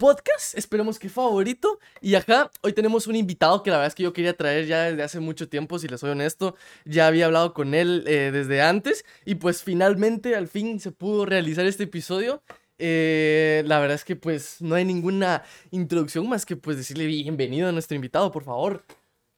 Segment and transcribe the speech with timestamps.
[0.00, 1.78] podcast, esperemos que favorito.
[2.00, 4.84] Y acá hoy tenemos un invitado que la verdad es que yo quería traer ya
[4.84, 6.56] desde hace mucho tiempo, si les soy honesto.
[6.86, 11.26] Ya había hablado con él eh, desde antes y pues finalmente al fin se pudo
[11.26, 12.42] realizar este episodio.
[12.82, 17.68] Eh, la verdad es que pues no hay ninguna introducción más que pues decirle bienvenido
[17.68, 18.84] a nuestro invitado, por favor.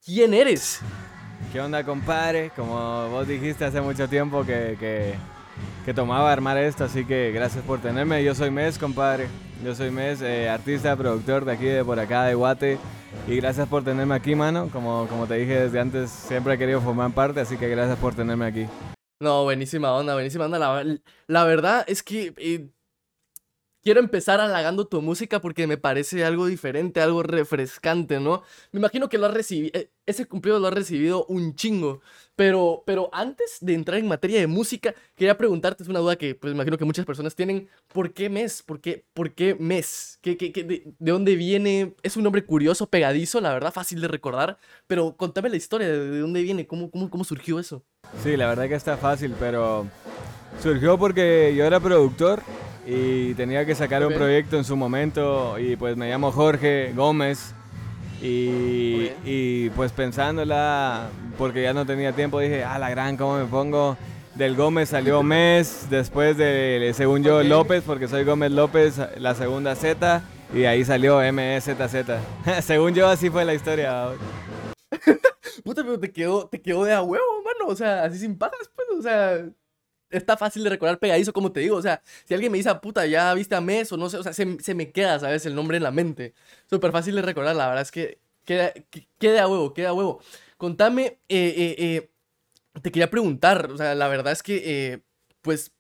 [0.05, 0.81] ¿Quién eres?
[1.53, 2.53] ¿Qué onda, compadre?
[2.55, 5.15] Como vos dijiste hace mucho tiempo que, que,
[5.85, 8.23] que tomaba armar esto, así que gracias por tenerme.
[8.23, 9.27] Yo soy Mes, compadre.
[9.65, 12.79] Yo soy Mes, eh, artista, productor de aquí, de por acá, de Guate.
[13.29, 14.69] Y gracias por tenerme aquí, mano.
[14.73, 18.15] Como, como te dije desde antes, siempre he querido formar parte, así que gracias por
[18.15, 18.67] tenerme aquí.
[19.21, 20.59] No, buenísima onda, buenísima onda.
[20.59, 20.85] La,
[21.27, 22.71] la verdad es que eh,
[23.83, 28.43] quiero empezar halagando tu música porque me parece algo diferente, algo refrescante, ¿no?
[28.71, 32.01] Me imagino que lo has recibido, eh, ese cumplido lo has recibido un chingo,
[32.37, 36.35] pero, pero antes de entrar en materia de música, quería preguntarte, es una duda que
[36.35, 38.63] pues imagino que muchas personas tienen, ¿por qué mes?
[38.63, 40.19] ¿Por qué, por qué mes?
[40.23, 41.95] ¿Qué, qué, qué de, de, dónde viene?
[42.03, 46.21] Es un nombre curioso, pegadizo, la verdad, fácil de recordar, pero contame la historia, de
[46.21, 47.85] dónde viene, cómo, cómo, cómo surgió eso.
[48.23, 49.87] Sí, la verdad que está fácil, pero
[50.61, 52.43] surgió porque yo era productor
[52.87, 57.55] y tenía que sacar un proyecto en su momento y pues me llamo Jorge Gómez
[58.21, 63.47] y, y, pues pensándola, porque ya no tenía tiempo, dije, ah, la gran, ¿cómo me
[63.47, 63.97] pongo?
[64.37, 67.43] Del Gómez salió Mes, después de, según yo.
[67.43, 70.23] López, porque soy Gómez López, la segunda Z,
[70.55, 72.21] y ahí salió M-E-Z-Z.
[72.63, 74.11] según yo, así fue la historia.
[75.65, 78.71] Puta, pero te quedó, te quedó de a huevo, mano, o sea, así sin pajas,
[78.77, 79.49] pues, o sea
[80.13, 81.77] está fácil de recordar pegadizo, como te digo.
[81.77, 84.23] O sea, si alguien me dice, puta, ya viste a Mes o no sé, o
[84.23, 85.47] sea, se, se me queda, ¿sabes?
[85.47, 86.35] El nombre en la mente.
[86.69, 88.73] Súper fácil de recordar, la verdad es que queda,
[89.19, 90.21] queda huevo, queda huevo.
[90.57, 92.11] Contame, eh, eh, eh,
[92.83, 95.01] te quería preguntar, o sea, la verdad es que, eh,
[95.43, 95.73] pues,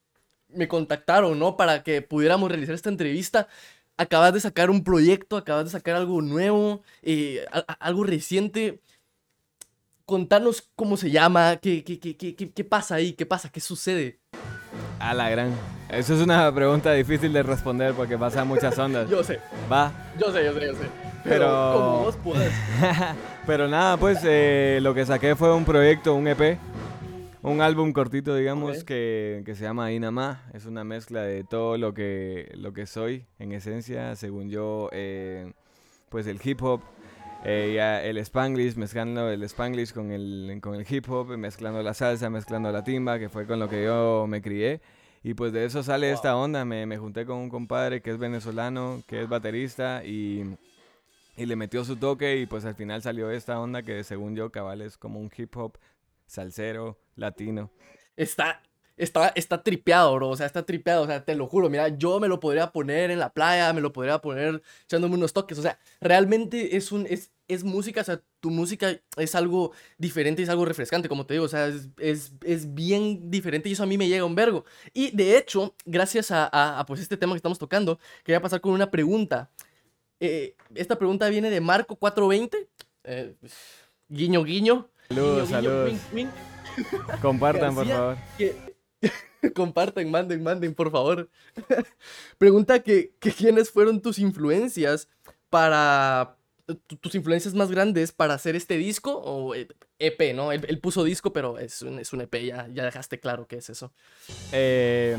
[0.48, 1.56] me contactaron, ¿no?
[1.56, 3.48] Para que pudiéramos realizar esta entrevista.
[3.96, 7.46] Acabas de sacar un proyecto, acabas de sacar algo nuevo, eh,
[7.80, 8.80] algo reciente
[10.04, 14.18] contanos cómo se llama, qué, qué, qué, qué pasa ahí, qué pasa, qué sucede.
[15.02, 15.50] A la gran.
[15.88, 19.10] Eso es una pregunta difícil de responder porque pasa muchas ondas.
[19.10, 19.40] yo sé.
[19.70, 19.92] Va.
[20.16, 20.86] Yo sé, yo sé, yo sé.
[21.24, 21.72] Pero, Pero...
[21.74, 22.52] como vos puedes.
[23.46, 26.56] Pero nada, pues eh, lo que saqué fue un proyecto, un EP,
[27.42, 28.84] un álbum cortito, digamos, okay.
[28.84, 30.44] que, que, se llama Inama.
[30.54, 35.52] Es una mezcla de todo lo que, lo que soy, en esencia, según yo, eh,
[36.10, 36.80] pues el hip hop,
[37.44, 41.92] eh, ya el spanglish, mezclando el spanglish con el, con el hip hop, mezclando la
[41.92, 44.80] salsa, mezclando la timba, que fue con lo que yo me crié.
[45.24, 46.14] Y pues de eso sale wow.
[46.14, 46.64] esta onda.
[46.64, 50.56] Me, me, junté con un compadre que es venezolano, que es baterista y,
[51.36, 54.50] y, le metió su toque y pues al final salió esta onda que según yo
[54.50, 55.78] cabal es como un hip hop
[56.26, 57.70] salsero latino.
[58.16, 58.62] Está,
[59.02, 60.30] está, está tripeado, bro.
[60.30, 61.02] O sea, está tripeado.
[61.02, 61.68] O sea, te lo juro.
[61.68, 65.32] Mira, yo me lo podría poner en la playa, me lo podría poner echándome unos
[65.32, 65.58] toques.
[65.58, 67.06] O sea, realmente es un.
[67.08, 71.26] Es, es música, o sea, tu música es algo diferente y es algo refrescante, como
[71.26, 74.24] te digo, o sea, es, es, es, bien diferente y eso a mí me llega
[74.24, 74.64] un vergo.
[74.94, 78.62] Y de hecho, gracias a, a, a pues este tema que estamos tocando, quería pasar
[78.62, 79.50] con una pregunta.
[80.18, 82.68] Eh, esta pregunta viene de Marco420,
[83.04, 83.34] eh,
[84.08, 84.88] guiño, guiño.
[85.08, 85.90] Saludos, guiño, saludos.
[85.90, 87.20] Guiño, wink, wink.
[87.20, 88.16] Compartan, por favor.
[88.38, 88.71] Que,
[89.54, 91.28] compartan, manden, manden, por favor.
[92.38, 95.08] Pregunta que, que quiénes fueron tus influencias
[95.50, 96.36] para
[97.00, 100.52] tus influencias más grandes para hacer este disco o EP, ¿no?
[100.52, 103.56] Él, él puso disco, pero es un, es un, EP, ya, ya dejaste claro qué
[103.56, 103.92] es eso.
[104.52, 105.16] Eh,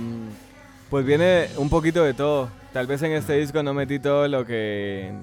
[0.90, 2.50] pues viene un poquito de todo.
[2.72, 5.14] Tal vez en este disco no metí todo lo que,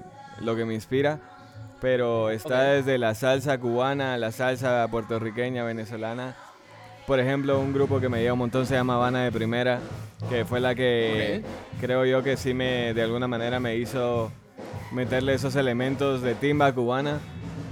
[0.40, 1.20] lo que me inspira,
[1.80, 2.76] pero está okay.
[2.76, 6.36] desde la salsa cubana, la salsa puertorriqueña, venezolana.
[7.10, 9.80] Por ejemplo, un grupo que me lleva un montón se llama Habana de Primera,
[10.28, 11.52] que fue la que okay.
[11.80, 14.30] creo yo que sí me, de alguna manera me hizo
[14.92, 17.18] meterle esos elementos de timba cubana.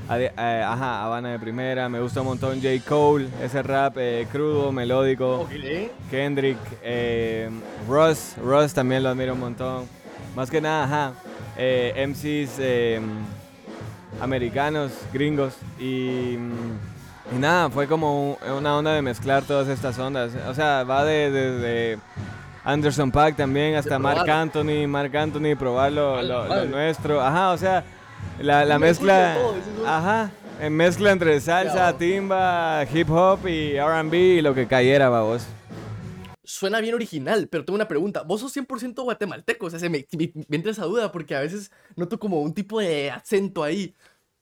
[0.08, 2.82] Ajá, Habana de primera, me gusta un montón J.
[2.84, 5.42] Cole, ese rap eh, crudo, melódico.
[5.42, 5.92] Okay.
[6.10, 7.48] Kendrick, eh,
[7.88, 9.86] Russ, Russ también lo admiro un montón.
[10.34, 11.12] Más que nada, ajá,
[11.56, 12.60] eh, MCs
[14.20, 15.54] americanos, gringos.
[15.78, 16.38] Y,
[17.32, 20.32] y, nada, fue como una onda de mezclar todas estas ondas.
[20.48, 21.98] O sea, va de, de, de
[22.64, 27.20] Anderson Pack también, hasta Mark Anthony, Mark Anthony, probar lo, lo, lo, nuestro.
[27.20, 27.84] Ajá, o sea,
[28.40, 29.36] la, la mezcla.
[29.86, 30.30] Ajá,
[30.60, 35.46] en mezcla entre salsa, timba, hip hop y RB y lo que cayera, babos.
[36.44, 38.22] suena bien original, pero tengo una pregunta.
[38.22, 39.66] ¿Vos sos 100% guatemalteco?
[39.66, 42.52] O sea, se me, me, me entra esa duda porque a veces noto como un
[42.52, 43.94] tipo de acento ahí.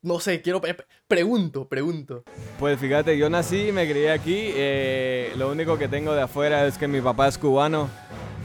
[0.06, 0.61] No sé, quiero...
[1.08, 2.23] pregunto, pregunto.
[2.61, 4.53] Pues fíjate, yo nací y me crié aquí.
[4.55, 7.91] Eh, lo único que tengo de afuera es que mi papá es cubano.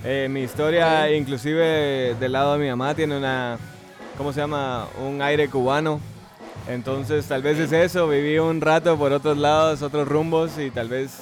[0.04, 3.60] Eh, mi historia, inclusive del lado de mi mamá, tiene una...
[4.18, 4.88] ¿Cómo se llama?
[5.06, 6.02] Un aire cubano.
[6.68, 10.90] Entonces tal vez es eso, viví un rato por otros lados, otros rumbos y tal
[10.90, 11.20] vez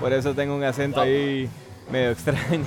[0.00, 1.48] por eso tengo un acento ahí
[1.90, 2.66] medio extraño.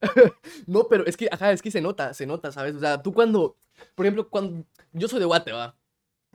[0.68, 2.76] no, pero es que, ajá, es que se nota, se nota, ¿sabes?
[2.76, 3.56] O sea, tú cuando,
[3.96, 5.74] por ejemplo, cuando yo soy de Guate, ¿va?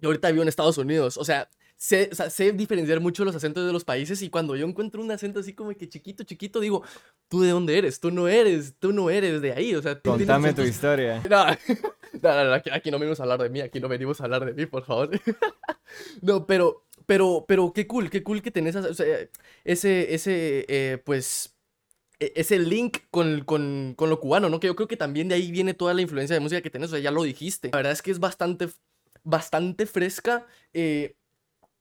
[0.02, 1.18] Y ahorita vivo en Estados Unidos.
[1.18, 5.02] O sea, sé, sé diferenciar mucho los acentos de los países y cuando yo encuentro
[5.02, 6.84] un acento así como que chiquito, chiquito, digo,
[7.30, 8.00] ¿tú de dónde eres?
[8.00, 9.76] Tú no eres, tú no eres de ahí.
[9.76, 11.22] O sea, Contame tu historia.
[12.22, 14.46] No, no, no, aquí, no venimos a hablar de mí, aquí no venimos a hablar
[14.46, 15.12] de mí, por favor.
[16.22, 19.06] no, pero, pero, pero qué cool, qué cool que tenés o sea,
[19.64, 21.56] ese, ese, eh, pues
[22.20, 24.60] e, ese link con, con, con, lo cubano, ¿no?
[24.60, 26.90] Que yo creo que también de ahí viene toda la influencia de música que tenés,
[26.90, 27.70] o sea, ya lo dijiste.
[27.72, 28.70] La verdad es que es bastante
[29.28, 30.46] bastante fresca.
[30.74, 31.16] Eh,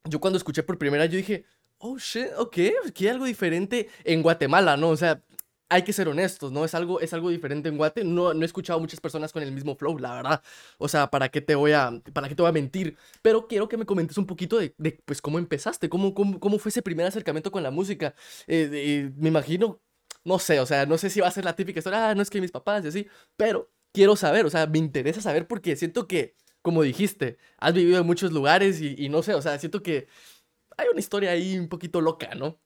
[0.05, 1.45] yo cuando escuché por primera, yo dije,
[1.79, 2.59] oh shit, ok,
[2.89, 4.91] aquí hay algo diferente en Guatemala, ¿no?
[4.91, 5.23] O sea,
[5.69, 6.65] hay que ser honestos, ¿no?
[6.65, 8.05] Es algo, es algo diferente en Guate.
[8.05, 10.43] No, no he escuchado a muchas personas con el mismo flow, la verdad.
[10.79, 12.97] O sea, ¿para qué te voy a, para qué te voy a mentir?
[13.23, 16.59] Pero quiero que me comentes un poquito de, de pues, cómo empezaste, cómo, cómo, cómo,
[16.59, 18.15] fue ese primer acercamiento con la música.
[18.47, 19.81] Eh, me imagino,
[20.25, 22.23] no sé, o sea, no sé si va a ser la típica historia, ah, no
[22.23, 25.77] es que mis papás y así, pero quiero saber, o sea, me interesa saber porque
[25.77, 26.35] siento que
[26.67, 30.09] como dijiste, has vivido en muchos lugares y, no sé, o sea, siento que
[30.77, 32.59] hay una historia ahí un poquito loca, ¿no?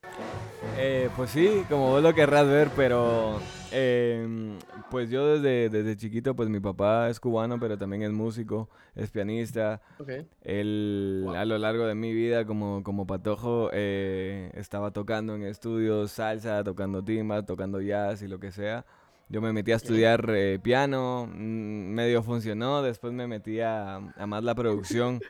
[0.79, 3.39] Eh, pues sí, como vos lo querrás ver, pero
[3.71, 4.59] em,
[4.91, 9.11] pues yo desde, desde chiquito, pues mi papá es cubano, pero también es músico, es
[9.11, 9.83] pianista.
[9.99, 10.27] Okay.
[10.41, 16.11] Él a lo largo de mi vida como, como patojo eh, estaba tocando en estudios
[16.13, 18.87] salsa, tocando timba, tocando jazz y lo que sea.
[19.31, 24.43] Yo me metí a estudiar eh, piano, mm, medio funcionó, después me metí a, más
[24.43, 25.21] la producción.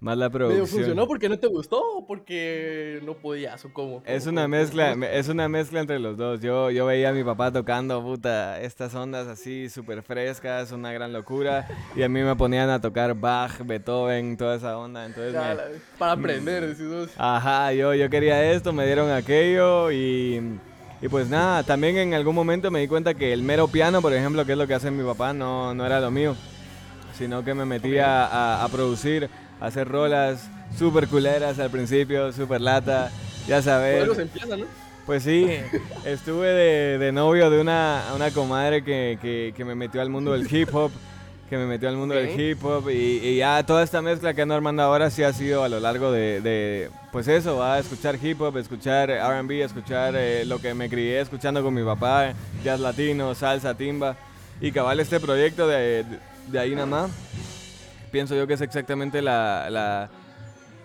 [0.00, 0.60] Más la producción.
[0.60, 4.02] ¿Medio funcionó porque no te gustó o porque no podías o cómo?
[4.04, 6.40] es una mezcla, es una mezcla entre los dos.
[6.40, 11.14] Yo, yo veía a mi papá tocando, puta, estas ondas así súper frescas, una gran
[11.14, 11.66] locura.
[11.96, 15.06] Y a mí me ponían a tocar Bach, Beethoven, toda esa onda.
[15.06, 15.34] Entonces
[15.98, 16.76] Para aprender,
[17.16, 20.58] Ajá, yo, yo quería esto, me dieron aquello y
[21.02, 24.14] y pues nada, también en algún momento me di cuenta que el mero piano, por
[24.14, 26.34] ejemplo, que es lo que hace mi papá, no, no era lo mío.
[27.16, 29.28] Sino que me metía a, a, producir,
[29.60, 33.10] a hacer rolas súper culeras al principio, súper lata,
[33.46, 34.08] ya sabes.
[35.06, 35.48] Pues sí,
[36.04, 40.32] estuve de, de, novio de una, una comadre que, que, que me metió al mundo
[40.32, 40.90] del hip hop
[41.48, 44.54] que me metió al mundo del hip hop y, ya toda esta mezcla que ando
[44.54, 48.40] armando ahora sí ha sido a lo largo de, pues eso, va a escuchar hip
[48.40, 52.32] hop, escuchar R&B, escuchar eh, lo que me crié escuchando con mi papá,
[52.64, 54.16] jazz latino, salsa, timba
[54.60, 56.04] y cabal este proyecto de,
[56.48, 57.10] de, ahí nada más,
[58.10, 60.10] pienso yo que es exactamente la, la,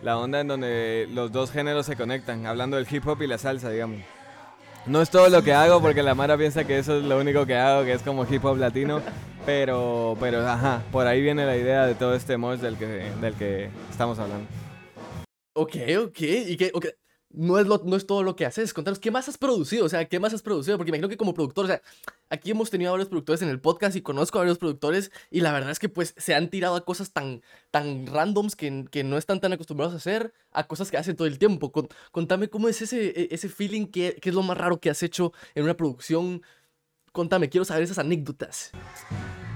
[0.03, 3.37] la onda en donde los dos géneros se conectan, hablando del hip hop y la
[3.37, 4.01] salsa, digamos.
[4.85, 7.45] No es todo lo que hago porque la Mara piensa que eso es lo único
[7.45, 9.01] que hago, que es como hip hop latino.
[9.45, 13.33] Pero, pero, ajá, por ahí viene la idea de todo este mosh del que, del
[13.35, 14.47] que estamos hablando.
[15.53, 16.21] Ok, ok.
[16.21, 16.71] ¿Y qué?
[16.73, 16.91] Okay
[17.33, 18.73] no es, no es todo lo que haces.
[18.73, 19.85] Contanos, ¿qué más has producido?
[19.85, 20.77] O sea, ¿qué más has producido?
[20.77, 21.81] Porque imagino que como productor, o sea,
[22.29, 25.41] aquí hemos tenido a varios productores en el podcast y conozco a varios productores y
[25.41, 27.41] la verdad es que pues se han tirado a cosas tan,
[27.71, 31.27] tan randoms que, que no están tan acostumbrados a hacer, a cosas que hacen todo
[31.27, 31.71] el tiempo.
[32.11, 35.03] contame cómo es ese, e, ese feeling, qué, qué es lo más raro que has
[35.03, 36.41] hecho en una producción.
[37.11, 38.71] Contame, quiero saber esas anécdotas.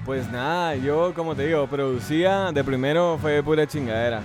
[0.04, 4.20] Pues nada, yo como te digo, producía, de primero fue pura chingadera.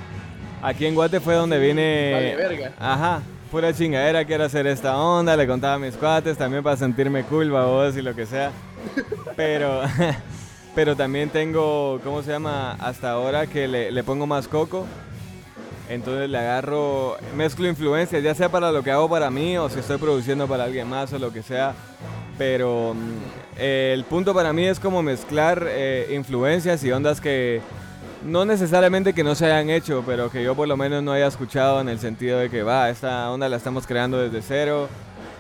[0.62, 2.12] Aquí en Guate fue donde vine...
[2.14, 2.74] Vale, verga.
[2.78, 7.24] Ajá, pura chingadera, quiero hacer esta onda, le contaba a mis cuates, también para sentirme
[7.24, 8.52] cool, babos y lo que sea.
[9.38, 9.82] Pero,
[10.76, 12.74] pero también tengo, ¿cómo se llama?
[12.74, 14.86] Hasta ahora que le, le pongo más coco.
[15.88, 19.80] Entonces le agarro, mezclo influencias, ya sea para lo que hago para mí o si
[19.80, 21.74] estoy produciendo para alguien más o lo que sea.
[22.42, 27.62] Pero mm, el punto para mí es como mezclar eh, influencias y ondas que
[28.26, 31.28] no necesariamente que no se hayan hecho, pero que yo por lo menos no haya
[31.28, 34.90] escuchado en el sentido de que va, esta onda la estamos creando desde cero,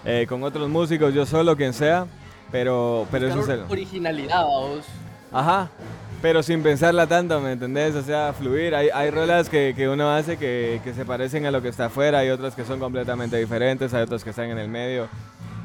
[0.05, 2.05] eh, con otros músicos, yo solo, quien sea,
[2.51, 4.85] pero, pero eso es originalidad, vos.
[5.31, 5.71] Ajá,
[6.21, 7.95] pero sin pensarla tanto, ¿me entendés?
[7.95, 8.75] O sea, fluir.
[8.75, 11.85] Hay, hay rolas que, que uno hace que, que, se parecen a lo que está
[11.85, 15.09] afuera, hay otras que son completamente diferentes, hay otras que están en el medio.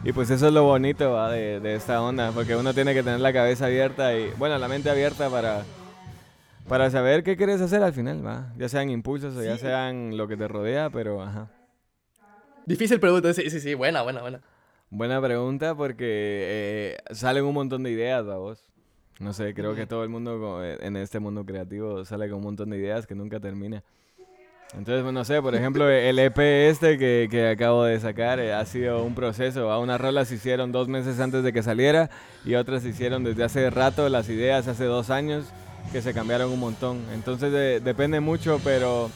[0.07, 3.19] Y pues eso es lo bonito de, de esta onda, porque uno tiene que tener
[3.19, 5.65] la cabeza abierta y, bueno, la mente abierta para
[6.69, 8.53] para saber qué quieres hacer al final, va.
[8.57, 11.51] Ya sean impulsos o ya sean lo que te rodea, pero ajá.
[12.67, 14.41] Difícil pregunta, sí, sí, sí, buena, buena, buena.
[14.91, 18.65] Buena pregunta porque eh, salen un montón de ideas, vos.
[19.19, 22.45] No sé, creo que todo el mundo eh, en este mundo creativo sale con un
[22.45, 23.83] montón de ideas que nunca termina.
[24.73, 28.53] Entonces, pues, no sé, por ejemplo, el EP este que, que acabo de sacar eh,
[28.53, 29.71] ha sido un proceso.
[29.71, 32.11] A unas rolas se hicieron dos meses antes de que saliera
[32.45, 35.47] y otras se hicieron desde hace rato, las ideas hace dos años
[35.93, 37.01] que se cambiaron un montón.
[37.15, 39.11] Entonces depende mucho, pero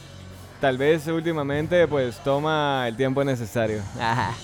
[0.61, 3.83] tal vez últimamente pues toma el tiempo necesario.
[3.99, 4.35] Ajá.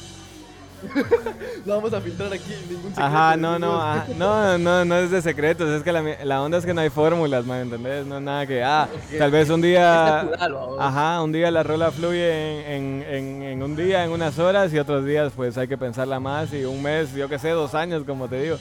[1.64, 3.02] no vamos a filtrar aquí ningún secreto.
[3.02, 6.66] Ajá, no, no, no, no, no es de secretos, es que la, la onda es
[6.66, 8.06] que no hay fórmulas, ¿me entendés?
[8.06, 10.21] No nada que, ah, tal vez un día,
[10.78, 14.78] ajá, un día la rola fluye en, en, en, un día, en unas horas y
[14.78, 18.04] otros días pues hay que pensarla más y un mes, yo qué sé, dos años,
[18.04, 18.59] como te digo.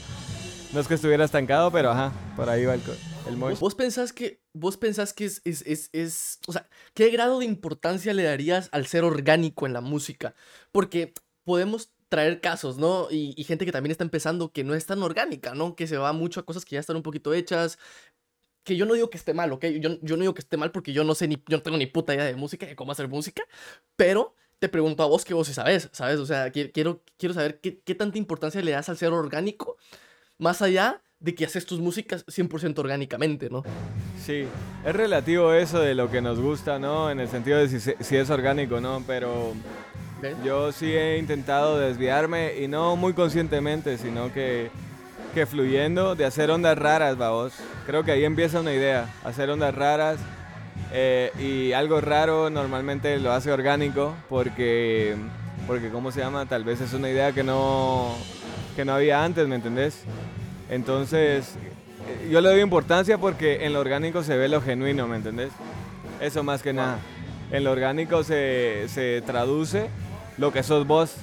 [0.72, 2.82] No es que estuviera estancado, pero ajá, por ahí va el,
[3.28, 7.38] el ¿Vos pensás que, vos pensás que es, es, es, es, o sea, qué grado
[7.38, 10.34] de importancia le darías al ser orgánico en la música?
[10.72, 13.08] Porque podemos traer casos, ¿no?
[13.10, 15.74] Y, gente que también está empezando que no es tan orgánica, ¿no?
[15.74, 17.78] Que se va mucho a cosas que ya están un poquito hechas.
[18.64, 19.64] Que yo no digo que esté mal, ¿ok?
[19.80, 21.86] Yo, no digo que esté mal porque yo no sé ni, yo no tengo ni
[21.86, 23.42] puta idea de música, de cómo hacer música,
[23.96, 26.18] pero te pregunto a vos que vos sí sabes, ¿sabes?
[26.18, 29.76] O sea, quiero, quiero saber qué, qué tanta importancia le das al ser orgánico,
[30.38, 33.62] más allá de que haces tus músicas 100% orgánicamente, ¿no?
[34.24, 34.46] Sí,
[34.84, 37.10] es relativo eso de lo que nos gusta, ¿no?
[37.10, 39.04] En el sentido de si, si es orgánico, ¿no?
[39.06, 39.54] Pero
[40.44, 44.70] yo sí he intentado desviarme y no muy conscientemente, sino que,
[45.34, 47.52] que fluyendo de hacer ondas raras, vamos.
[47.86, 50.18] Creo que ahí empieza una idea, hacer ondas raras.
[50.92, 55.16] Eh, y algo raro normalmente lo hace orgánico porque,
[55.66, 56.46] porque, ¿cómo se llama?
[56.46, 58.14] Tal vez es una idea que no,
[58.76, 60.04] que no había antes, ¿me entendés?
[60.70, 61.56] Entonces,
[62.08, 65.50] eh, yo le doy importancia porque en lo orgánico se ve lo genuino, ¿me entendés?
[66.20, 66.98] Eso más que nada.
[67.50, 69.88] En lo orgánico se, se traduce
[70.38, 71.14] lo que sos vos,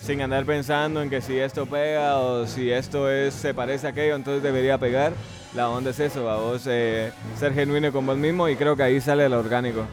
[0.00, 3.90] sin andar pensando en que si esto pega o si esto es, se parece a
[3.90, 5.12] aquello, entonces debería pegar.
[5.54, 8.82] La onda es eso, a vos eh, ser genuino con vos mismo y creo que
[8.82, 9.86] ahí sale lo orgánico.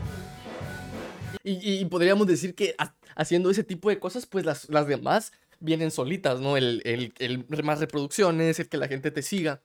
[1.44, 2.76] Y, podríamos decir que
[3.16, 6.56] haciendo ese tipo de cosas, pues las, las demás vienen solitas, ¿no?
[6.56, 9.62] El, el, el, más reproducciones, el que la gente te siga.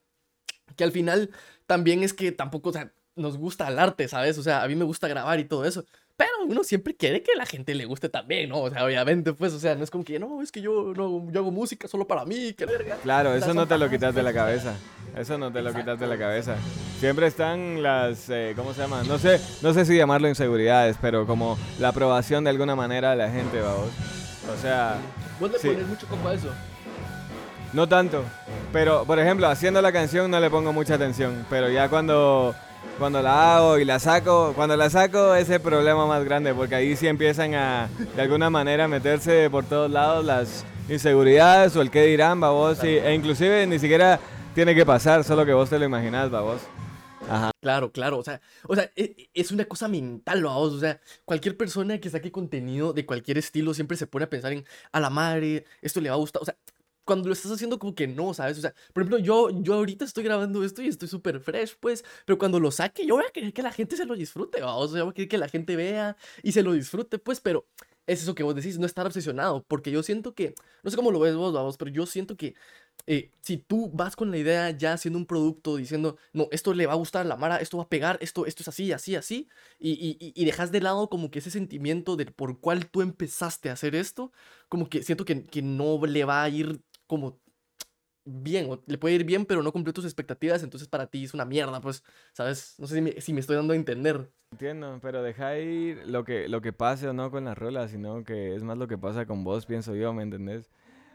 [0.74, 1.30] Que al final
[1.66, 2.72] también es que tampoco
[3.14, 4.38] nos gusta el arte, ¿sabes?
[4.38, 5.84] O sea, a mí me gusta grabar y todo eso.
[6.16, 8.62] Pero uno siempre quiere que la gente le guste también, ¿no?
[8.62, 11.30] O sea, obviamente, pues, o sea, no es como que, no, es que yo, no,
[11.30, 12.96] yo hago música solo para mí, que verga.
[13.02, 14.74] Claro, eso no te lo quitas de la cabeza.
[15.14, 16.56] Eso no te lo quitas de la cabeza.
[17.00, 19.02] Siempre están las, eh, ¿cómo se llama?
[19.04, 23.16] No sé, no sé si llamarlo inseguridades, pero como la aprobación de alguna manera de
[23.16, 23.90] la gente, vamos.
[24.54, 24.96] O sea...
[25.38, 26.50] ¿Vos le pones mucho a eso?
[27.72, 28.24] No tanto,
[28.72, 32.54] pero por ejemplo, haciendo la canción no le pongo mucha atención, pero ya cuando
[32.98, 36.74] cuando la hago y la saco, cuando la saco es el problema más grande, porque
[36.74, 41.90] ahí sí empiezan a, de alguna manera, meterse por todos lados las inseguridades o el
[41.90, 44.20] qué dirán, babos, y, e inclusive ni siquiera
[44.54, 46.62] tiene que pasar, solo que vos te lo imaginás, babos.
[47.28, 47.50] Ajá.
[47.60, 51.56] Claro, claro, o sea, o sea, e, es una cosa mental, vos, o sea, cualquier
[51.56, 55.10] persona que saque contenido de cualquier estilo siempre se pone a pensar en, a la
[55.10, 56.56] madre, esto le va a gustar, o sea,
[57.06, 58.58] cuando lo estás haciendo como que no, ¿sabes?
[58.58, 62.04] O sea, por ejemplo, yo, yo ahorita estoy grabando esto y estoy súper fresh, pues,
[62.26, 64.88] pero cuando lo saque, yo voy a querer que la gente se lo disfrute, o
[64.88, 67.66] sea, voy a querer que la gente vea y se lo disfrute, pues, pero
[68.06, 71.10] es eso que vos decís, no estar obsesionado, porque yo siento que, no sé cómo
[71.10, 72.54] lo ves vos, vamos, pero yo siento que
[73.06, 76.86] eh, si tú vas con la idea ya haciendo un producto diciendo, no, esto le
[76.86, 79.16] va a gustar a la Mara, esto va a pegar, esto, esto es así, así,
[79.16, 79.48] así,
[79.78, 83.70] y, y, y dejas de lado como que ese sentimiento de por cuál tú empezaste
[83.70, 84.32] a hacer esto,
[84.68, 87.40] como que siento que, que no le va a ir como
[88.26, 91.32] bien, o le puede ir bien, pero no cumplió tus expectativas, entonces para ti es
[91.32, 92.74] una mierda, pues, ¿sabes?
[92.78, 94.30] No sé si me, si me estoy dando a entender.
[94.52, 98.24] Entiendo, pero deja ir lo que, lo que pase o no con las rolas, sino
[98.24, 100.70] que es más lo que pasa con vos, pienso yo, ¿me entendés?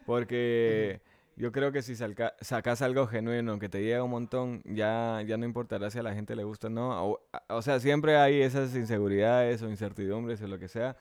[0.06, 1.02] Porque
[1.36, 5.46] yo creo que si sacas algo genuino que te llega un montón, ya, ya no
[5.46, 7.06] importará si a la gente le gusta o no.
[7.06, 10.98] O, o sea, siempre hay esas inseguridades o incertidumbres o lo que sea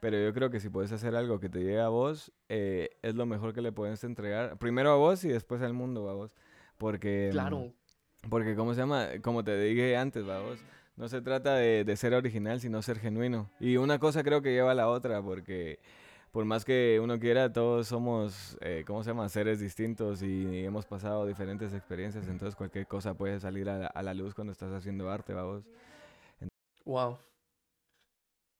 [0.00, 3.14] pero yo creo que si puedes hacer algo que te llegue a vos, eh, es
[3.14, 4.56] lo mejor que le puedes entregar.
[4.58, 6.32] Primero a vos y después al mundo, a vos.
[6.76, 7.28] Porque.
[7.32, 7.72] Claro.
[8.28, 9.08] Porque, ¿cómo se llama?
[9.22, 10.58] Como te dije antes, vos.
[10.96, 13.48] No se trata de, de, ser original, sino ser genuino.
[13.60, 15.78] Y una cosa creo que lleva a la otra, porque
[16.32, 19.28] por más que uno quiera, todos somos, eh, ¿cómo se llama?
[19.28, 22.28] Seres distintos y, hemos pasado diferentes experiencias.
[22.28, 25.64] Entonces, cualquier cosa puede salir a, a la luz cuando estás haciendo arte, vos.
[26.84, 27.18] Wow.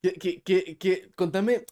[0.01, 1.65] Que, que, que, contame,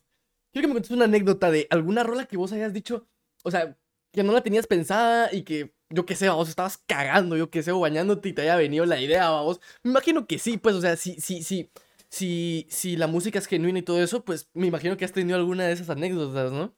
[0.52, 3.08] quiero que me cuentes una anécdota de alguna rola que vos hayas dicho,
[3.44, 3.78] o sea,
[4.12, 7.64] que no la tenías pensada y que, yo qué sé, vos estabas cagando, yo qué
[7.64, 9.62] sé, o bañándote y te haya venido la idea, vos.
[9.84, 11.70] Me imagino que sí, pues, o sea, si, si, si,
[12.10, 15.38] si, si la música es genuina y todo eso, pues me imagino que has tenido
[15.38, 16.74] alguna de esas anécdotas, ¿no?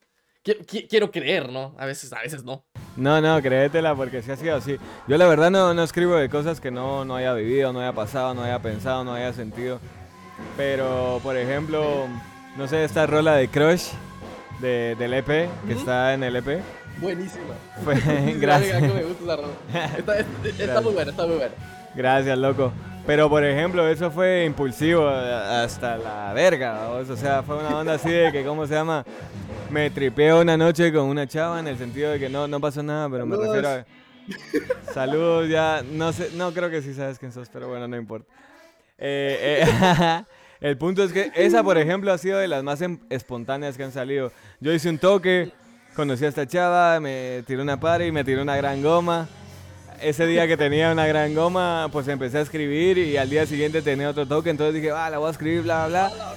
[0.87, 1.75] quiero creer, ¿no?
[1.77, 2.63] A veces, a veces no.
[2.95, 4.77] No, no, créetela porque sí ha sido así.
[5.07, 7.93] Yo la verdad no, no escribo de cosas que no, no haya vivido, no haya
[7.93, 9.79] pasado, no haya pensado, no haya sentido.
[10.57, 12.07] Pero, por ejemplo,
[12.57, 13.89] no sé, esta rola de Crush
[14.59, 16.61] de, del EP, que está en el EP.
[16.99, 17.55] Buenísima.
[18.39, 18.81] gracias.
[18.81, 20.23] me gusta esa rola.
[20.57, 21.53] Está, muy buena, está muy buena.
[21.95, 22.73] Gracias, loco.
[23.07, 28.11] Pero por ejemplo, eso fue impulsivo hasta la verga, o sea, fue una onda así
[28.11, 29.03] de que, ¿cómo se llama?
[29.71, 32.83] Me tripeo una noche con una chava en el sentido de que no, no pasó
[32.83, 33.85] nada, pero me refiero a...
[34.93, 38.27] Saludos, ya, no sé, no creo que sí sabes quién sos, pero bueno, no importa.
[38.99, 40.23] Eh, eh,
[40.61, 43.83] el punto es que esa, por ejemplo, ha sido de las más em, espontáneas que
[43.83, 44.31] han salido.
[44.59, 45.51] Yo hice un toque,
[45.95, 49.27] conocí a esta chava, me tiró una y me tiró una gran goma.
[50.01, 53.81] Ese día que tenía una gran goma, pues empecé a escribir y al día siguiente
[53.81, 56.35] tenía otro toque, entonces dije, va, la voy a escribir, bla, bla, bla.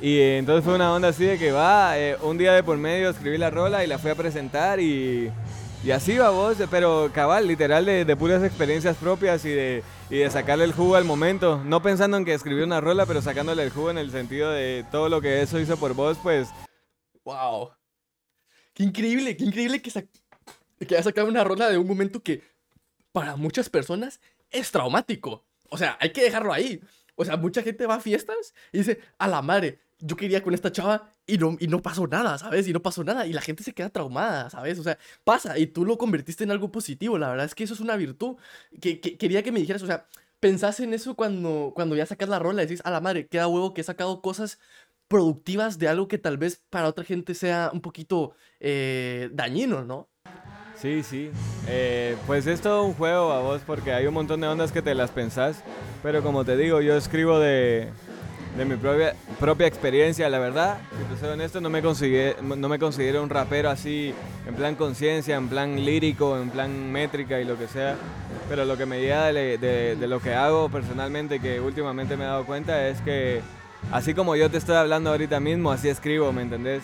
[0.00, 3.10] Y entonces fue una onda así de que va, eh, un día de por medio
[3.10, 5.30] escribí la rola y la fui a presentar y,
[5.84, 9.82] y así va vos, pero cabal, literal de, de puras experiencias propias y de,
[10.12, 11.64] y de sacarle el jugo al momento.
[11.64, 14.84] No pensando en que escribí una rola, pero sacándole el jugo en el sentido de
[14.92, 16.50] todo lo que eso hizo por vos, pues.
[17.24, 17.70] ¡Wow!
[18.74, 19.34] ¡Qué increíble!
[19.38, 22.42] ¡Qué increíble que, que haya sacado una rola de un momento que
[23.10, 25.46] para muchas personas es traumático!
[25.70, 26.82] O sea, hay que dejarlo ahí.
[27.14, 30.52] O sea, mucha gente va a fiestas y dice, a la madre, yo quería con
[30.52, 32.66] esta chava y no, y no pasó nada, ¿sabes?
[32.66, 34.78] Y no pasó nada y la gente se queda traumada, ¿sabes?
[34.78, 37.18] O sea, pasa y tú lo convertiste en algo positivo.
[37.18, 38.36] La verdad es que eso es una virtud.
[38.80, 40.08] Que, quería que me dijeras, o sea,
[40.40, 43.46] pensás en eso cuando, cuando ya sacas la rola y decís, a la madre, queda
[43.46, 44.58] huevo que he sacado cosas
[45.06, 50.08] productivas de algo que tal vez para otra gente sea un poquito eh, dañino, ¿no?
[50.74, 51.30] Sí, sí.
[51.68, 54.82] Eh, pues es todo un juego a vos porque hay un montón de ondas que
[54.82, 55.62] te las pensás.
[56.02, 57.92] Pero como te digo, yo escribo de,
[58.56, 62.78] de mi propia, propia experiencia, la verdad, si te soy honesto, no me, no me
[62.78, 64.14] considero un rapero así
[64.46, 67.96] en plan conciencia, en plan lírico, en plan métrica y lo que sea,
[68.48, 72.26] pero lo que me llega de, de, lo que hago personalmente, que últimamente me he
[72.26, 73.40] dado cuenta, es que
[73.90, 76.82] así como yo te estoy hablando ahorita mismo, así escribo, ¿me entendés?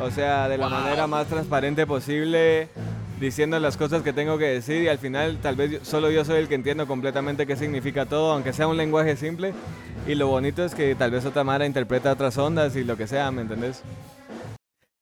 [0.00, 2.68] O sea, de la manera más transparente posible,
[3.22, 6.40] diciendo las cosas que tengo que decir y al final tal vez solo yo soy
[6.40, 9.54] el que entiendo completamente qué significa todo, aunque sea un lenguaje simple.
[10.06, 13.06] Y lo bonito es que tal vez otra Mara interpreta otras ondas y lo que
[13.06, 13.82] sea, ¿me entendés?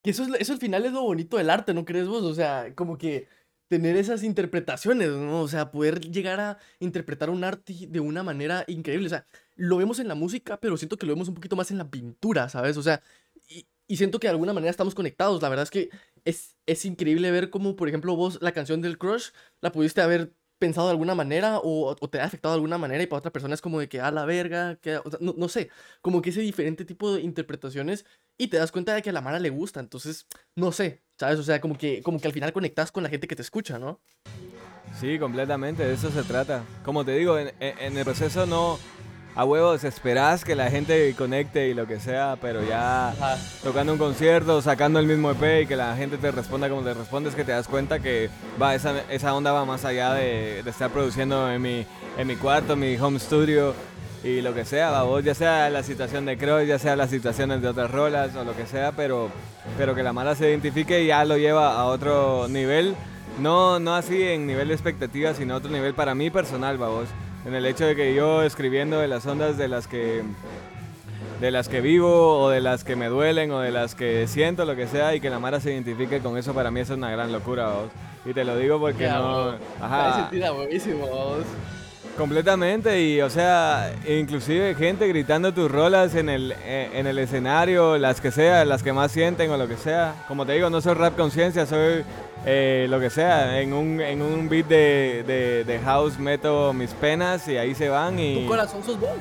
[0.03, 2.23] Que eso, es, eso al final es lo bonito del arte, ¿no crees vos?
[2.23, 3.27] O sea, como que
[3.67, 5.41] tener esas interpretaciones, ¿no?
[5.41, 9.07] O sea, poder llegar a interpretar un arte de una manera increíble.
[9.07, 11.71] O sea, lo vemos en la música, pero siento que lo vemos un poquito más
[11.71, 12.77] en la pintura, ¿sabes?
[12.77, 13.01] O sea,
[13.47, 15.41] y, y siento que de alguna manera estamos conectados.
[15.41, 15.89] La verdad es que
[16.25, 19.29] es, es increíble ver cómo, por ejemplo, vos la canción del Crush
[19.61, 23.07] la pudiste haber pensado de alguna manera o, te ha afectado de alguna manera y
[23.07, 25.69] para otra persona es como de que ah, la verga, que, no, no, sé,
[26.01, 28.05] como que ese diferente tipo de interpretaciones
[28.37, 31.39] y te das cuenta de que a la Mara le gusta, entonces, no sé, ¿sabes?
[31.39, 33.79] O sea, como que, como que al final conectas con la gente que te escucha,
[33.79, 33.99] ¿no?
[34.99, 36.63] Sí, completamente, de eso se trata.
[36.85, 38.77] Como te digo, en, en el proceso no,
[39.35, 43.13] a huevos esperás que la gente conecte y lo que sea, pero ya
[43.63, 46.93] tocando un concierto, sacando el mismo EP y que la gente te responda como te
[46.93, 48.29] respondes, que te das cuenta que
[48.61, 51.85] va esa, esa onda va más allá de, de, estar produciendo en mi,
[52.17, 53.73] en mi cuarto, mi home studio
[54.23, 57.09] y lo que sea, va, vos ya sea la situación de Cross, ya sea las
[57.09, 59.29] situaciones de otras rolas o lo que sea, pero,
[59.77, 62.95] pero que la mala se identifique y ya lo lleva a otro nivel,
[63.39, 66.89] no, no así en nivel de expectativa, sino a otro nivel para mí personal, va
[66.89, 67.07] vos
[67.45, 70.23] en el hecho de que yo escribiendo de las ondas de las que
[71.39, 74.63] de las que vivo o de las que me duelen o de las que siento
[74.63, 76.97] lo que sea y que la Mara se identifique con eso para mí eso es
[76.97, 77.89] una gran locura vos.
[78.25, 81.43] y te lo digo porque no ajá buenísimo vos.
[82.15, 87.97] completamente y o sea inclusive gente gritando tus rolas en el eh, en el escenario
[87.97, 90.79] las que sea las que más sienten o lo que sea como te digo no
[90.79, 92.03] soy rap conciencia soy
[92.45, 97.47] eh, lo que sea, en un, en un beat de, de, house meto mis penas
[97.47, 98.41] y ahí se van y...
[98.41, 99.17] Tu corazón sos vos.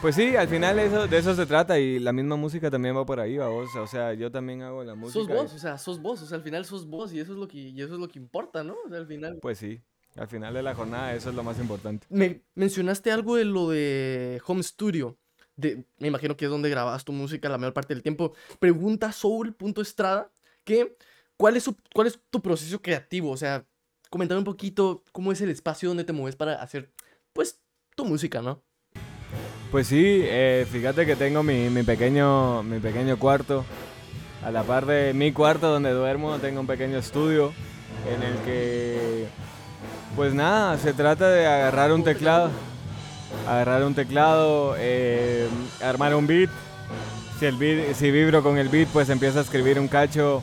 [0.00, 3.04] Pues sí, al final eso, de eso se trata y la misma música también va
[3.04, 3.74] por ahí, va vos.
[3.74, 5.18] O sea, yo también hago la música.
[5.18, 7.38] Sos vos, o sea, sos vos, o sea, al final sos vos y eso es
[7.38, 8.76] lo que, y eso es lo que importa, ¿no?
[8.86, 9.38] O sea, al final.
[9.42, 9.80] Pues sí,
[10.14, 12.06] al final de la jornada eso es lo más importante.
[12.10, 15.18] Me mencionaste algo de lo de Home Studio.
[15.56, 18.34] De, me imagino que es donde grabas tu música la mayor parte del tiempo.
[18.60, 20.30] Pregunta Soul.estrada
[20.62, 20.96] que
[21.38, 23.30] ¿Cuál es, ¿Cuál es tu proceso creativo?
[23.30, 23.64] O sea,
[24.10, 26.92] comentar un poquito cómo es el espacio donde te mueves para hacer,
[27.32, 27.60] pues,
[27.94, 28.64] tu música, ¿no?
[29.70, 33.64] Pues sí, eh, fíjate que tengo mi, mi, pequeño, mi pequeño cuarto.
[34.44, 37.52] A la par de mi cuarto donde duermo, tengo un pequeño estudio
[38.12, 39.26] en el que,
[40.16, 42.50] pues nada, se trata de agarrar un teclado,
[43.46, 45.46] agarrar un teclado, eh,
[45.82, 46.50] armar un beat.
[47.38, 50.42] Si, el beat, si vibro con el beat, pues empiezo a escribir un cacho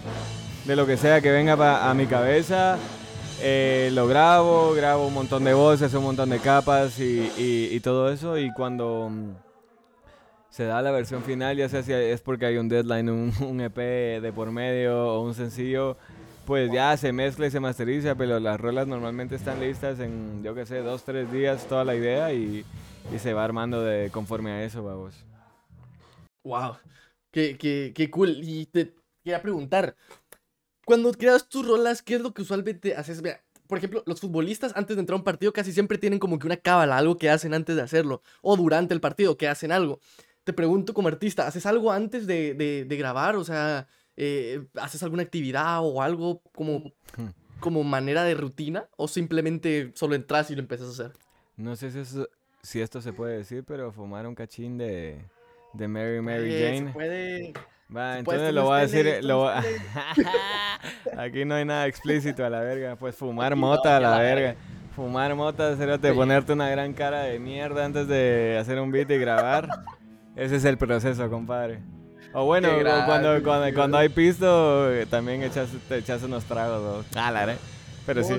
[0.66, 2.78] de lo que sea que venga a mi cabeza.
[3.42, 8.12] Eh, lo grabo, grabo un montón de voces, un montón de capas y, y, todo
[8.12, 8.38] eso.
[8.38, 9.32] Y cuando mm,
[10.50, 13.62] se da la versión final, ya sea si es porque hay un deadline, un, un
[13.62, 15.98] EP de por medio o un sencillo,
[16.46, 20.56] pues ya se mezcla y se masteriza, pero las rolas normalmente están listas en, yo
[20.56, 22.66] que sé, dos, tres días toda la idea y,
[23.14, 24.82] y se va armando de conforme a eso.
[26.44, 26.78] Wow,
[27.32, 28.40] qué, qué, qué cool.
[28.42, 29.96] Y te quería preguntar,
[30.86, 33.22] cuando creas tus rolas, ¿qué es lo que usualmente haces?
[33.68, 36.46] Por ejemplo, los futbolistas antes de entrar a un partido casi siempre tienen como que
[36.46, 40.00] una cábala, algo que hacen antes de hacerlo, o durante el partido, que hacen algo.
[40.44, 43.36] Te pregunto como artista, ¿haces algo antes de, de, grabar?
[43.36, 46.94] O sea, eh, ¿haces alguna actividad o algo como,
[47.60, 48.88] como manera de rutina?
[48.96, 51.18] ¿O simplemente solo entras y lo empiezas a hacer?
[51.58, 52.24] No sé si,
[52.62, 55.20] si esto se puede decir, pero fumar un cachín de,
[55.74, 56.88] de Mary Mary Jane.
[56.88, 57.54] Se puede
[57.94, 59.20] Va, entonces lo voy a decir.
[59.24, 59.50] Lo...
[61.18, 62.96] Aquí no hay nada explícito a la verga.
[62.96, 64.56] Pues fumar mota a la verga.
[64.96, 69.18] Fumar mota, de ponerte una gran cara de mierda antes de hacer un beat y
[69.18, 69.68] grabar.
[70.36, 71.80] Ese es el proceso, compadre.
[72.34, 72.70] O bueno,
[73.06, 77.06] cuando, cuando, cuando, hay pisto, también echas, te echas unos tragos.
[77.16, 77.56] Ah, la
[78.06, 78.36] Pero sí.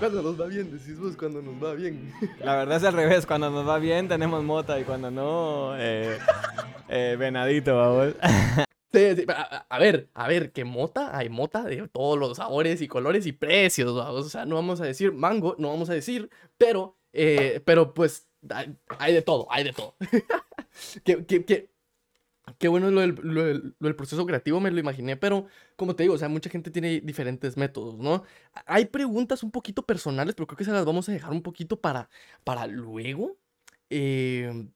[0.00, 2.10] Cuando nos va bien, decís vos cuando nos va bien.
[2.42, 6.16] La verdad es al revés, cuando nos va bien tenemos mota y cuando no, eh,
[6.88, 8.14] eh, venadito, vamos.
[8.92, 9.24] Sí, sí,
[9.68, 13.30] a, ver, a ver, que mota, hay mota de todos los sabores y colores y
[13.30, 14.26] precios, vamos.
[14.26, 18.26] O sea, no vamos a decir mango, no vamos a decir, pero, eh, pero pues
[18.98, 19.94] hay, de todo, hay de todo.
[21.04, 21.70] que, que, que,
[22.58, 26.14] qué bueno lo del, lo, del, proceso creativo, me lo imaginé, pero como te digo,
[26.14, 28.24] o sea, mucha gente tiene diferentes métodos, ¿no?
[28.66, 31.80] Hay preguntas un poquito personales, pero creo que se las vamos a dejar un poquito
[31.80, 32.08] para,
[32.44, 33.36] para luego.
[33.90, 34.68] Eh,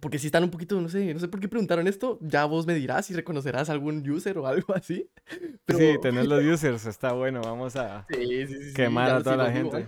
[0.00, 2.66] porque si están un poquito, no sé, no sé por qué preguntaron esto, ya vos
[2.66, 5.10] me dirás si reconocerás algún user o algo así.
[5.68, 8.06] Sí, tener los users está bueno, vamos a
[8.74, 9.78] quemar a toda la gente.
[9.78, 9.86] ¿eh?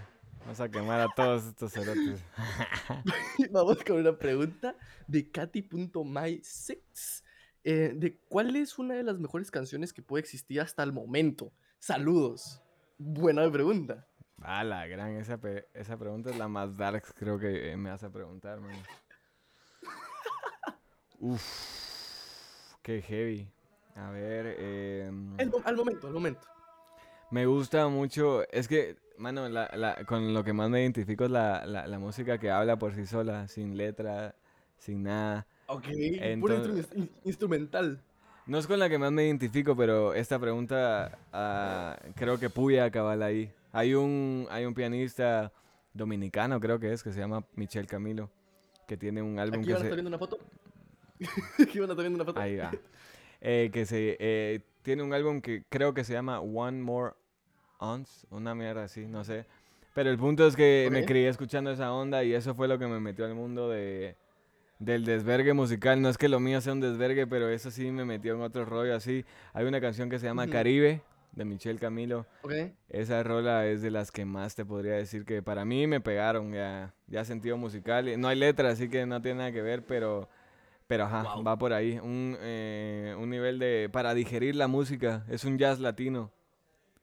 [0.48, 2.24] Vamos a quemar a todos estos cerotes.
[3.50, 4.74] vamos con una pregunta
[5.06, 7.22] de Katy.my6.
[7.64, 11.52] Eh, de cuál es una de las mejores canciones que puede existir hasta el momento.
[11.78, 12.62] Saludos.
[12.96, 14.06] Buena pregunta.
[14.40, 15.38] Ah, la gran, esa,
[15.74, 18.72] esa pregunta es la más dark, creo que me vas a preguntar, man.
[21.20, 23.52] Uf, qué heavy.
[23.96, 25.08] A ver, eh,
[25.66, 26.48] al momento, al momento.
[27.30, 29.46] Me gusta mucho, es que, mano,
[30.06, 33.48] con lo que más me identifico es la, la, música que habla por sí sola,
[33.48, 34.34] sin letra,
[34.78, 35.46] sin nada.
[35.66, 35.84] Ok,
[36.40, 36.62] puro
[37.24, 38.00] instrumental.
[38.46, 42.80] No es con la que más me identifico, pero esta pregunta uh, creo que pude
[42.80, 43.52] acabar ahí.
[43.72, 45.52] Hay un, hay un pianista
[45.92, 48.30] dominicano, creo que es, que se llama Michel Camilo,
[48.86, 49.90] que tiene un álbum ¿Aquí que se...
[49.90, 50.38] viendo una foto?
[51.62, 52.40] ¿Aquí van a viendo una foto?
[52.40, 52.70] Ahí va.
[53.42, 57.12] Eh, que se, eh, tiene un álbum que creo que se llama One More
[57.78, 59.46] Ounce, una mierda así, no sé.
[59.94, 62.86] Pero el punto es que me crié escuchando esa onda y eso fue lo que
[62.86, 64.16] me metió al mundo de,
[64.78, 66.00] del desvergue musical.
[66.00, 68.64] No es que lo mío sea un desvergue, pero eso sí me metió en otro
[68.64, 69.24] rollo así.
[69.52, 72.26] Hay una canción que se llama Caribe de Michelle Camilo.
[72.88, 76.52] Esa rola es de las que más te podría decir que para mí me pegaron
[76.52, 78.20] ya, ya sentido musical.
[78.20, 80.28] No hay letra, así que no tiene nada que ver, pero
[80.88, 81.98] pero ajá, va por ahí.
[81.98, 83.90] Un, eh, un nivel de.
[83.92, 85.24] para digerir la música.
[85.28, 86.32] Es un jazz latino.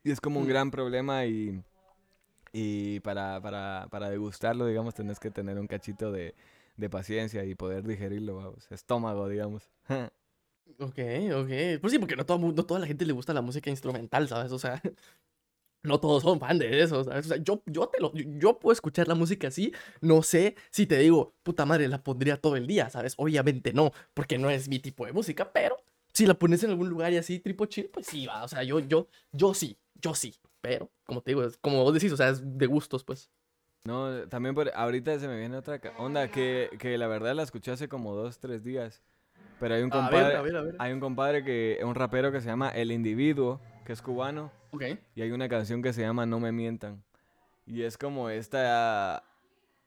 [0.06, 0.50] Y es como un mm.
[0.50, 1.62] gran problema y.
[2.54, 6.36] Y para, para, para degustarlo, digamos, tenés que tener un cachito de,
[6.78, 8.72] de paciencia y poder digerirlo, vamos.
[8.72, 9.70] Estómago, digamos.
[10.80, 11.00] ok,
[11.36, 11.82] ok.
[11.82, 14.54] Pues sí, porque no, todo, no toda la gente le gusta la música instrumental, ¿sabes?
[14.54, 14.82] O sea,
[15.84, 17.26] no todos son fan de eso, ¿sabes?
[17.26, 20.86] O sea, yo, yo, te lo, yo, puedo escuchar la música así, no sé si
[20.86, 23.16] te digo, puta madre, la pondría todo el día, ¿sabes?
[23.18, 25.78] Obviamente no, porque no es mi tipo de música, pero
[26.14, 28.64] si la pones en algún lugar y así, tripo chill, pues sí, va, o sea,
[28.64, 32.18] yo, yo, yo sí, yo sí, pero, como te digo, es, como vos decís, o
[32.18, 33.30] sea, es de gustos, pues.
[33.86, 37.72] No, también por, ahorita se me viene otra onda que, que la verdad la escuché
[37.72, 39.04] hace como dos, tres días.
[39.60, 43.62] Pero hay un compadre, hay un compadre que, un rapero que se llama El Individuo,
[43.86, 44.52] que es cubano.
[45.16, 47.04] Y hay una canción que se llama No me mientan.
[47.66, 49.24] Y es como esta,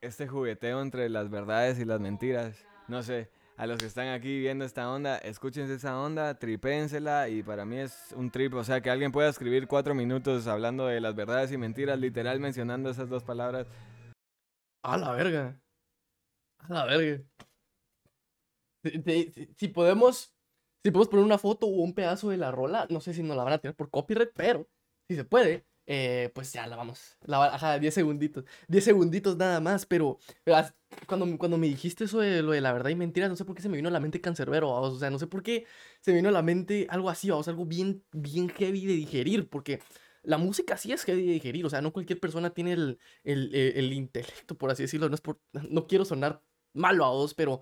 [0.01, 2.65] este jugueteo entre las verdades y las mentiras.
[2.87, 7.43] No sé, a los que están aquí viendo esta onda, escúchense esa onda, tripénsela y
[7.43, 8.53] para mí es un trip.
[8.53, 12.39] O sea, que alguien pueda escribir cuatro minutos hablando de las verdades y mentiras, literal
[12.39, 13.67] mencionando esas dos palabras.
[14.81, 15.61] A la verga.
[16.59, 17.21] A la verga.
[19.57, 20.33] Si, podemos,
[20.81, 23.35] si podemos poner una foto o un pedazo de la rola, no sé si nos
[23.35, 24.69] la van a tener por copyright, pero
[25.09, 27.17] si se puede, eh, pues ya la vamos.
[27.25, 28.45] La, ajá, 10 segunditos.
[28.69, 30.17] 10 segunditos nada más, pero
[31.07, 33.55] cuando, cuando me dijiste eso de lo de la verdad y mentira, no sé por
[33.55, 35.65] qué se me vino a la mente cancerbero, o sea, no sé por qué
[36.01, 39.49] se me vino a la mente algo así, vamos, algo bien, bien heavy de digerir,
[39.49, 39.81] porque
[40.23, 43.53] la música sí es heavy de digerir, o sea, no cualquier persona tiene el, el,
[43.55, 46.41] el, intelecto, por así decirlo, no, es por, no quiero sonar
[46.73, 47.61] malo a vos, pero,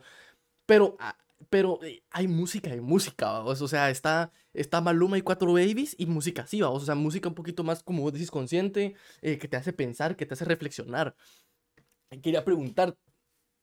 [0.65, 1.17] pero ah,
[1.49, 6.05] pero eh, hay música y música, O sea, está, está Maluma y Cuatro Babies y
[6.07, 9.57] música así, O sea, música un poquito más, como vos decís, consciente, eh, que te
[9.57, 11.15] hace pensar, que te hace reflexionar.
[12.21, 12.97] Quería preguntar,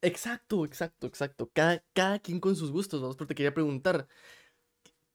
[0.05, 4.09] exacto, exacto, exacto, cada, cada quien con sus gustos, vamos, pero te quería preguntar,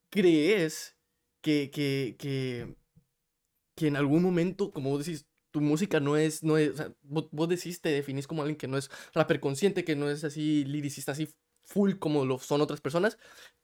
[0.10, 0.98] ¿crees
[1.42, 2.76] que, que, que,
[3.76, 6.94] que en algún momento, como vos decís, tu música no es, no es, o sea,
[7.04, 10.64] vos, decís, te definís como alguien que no es rapper consciente, que no es así
[10.66, 11.30] liricista, así
[11.64, 13.18] full como lo son otras personas.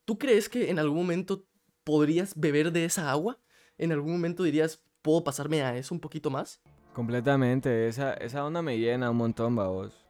[0.06, 1.46] ¿Tú crees que en algún momento
[1.84, 3.40] podrías beber de esa agua?
[3.78, 6.62] ¿En algún momento dirías, puedo pasarme a eso un poquito más?
[6.94, 10.05] Completamente, esa, esa onda me llena un montón, vos.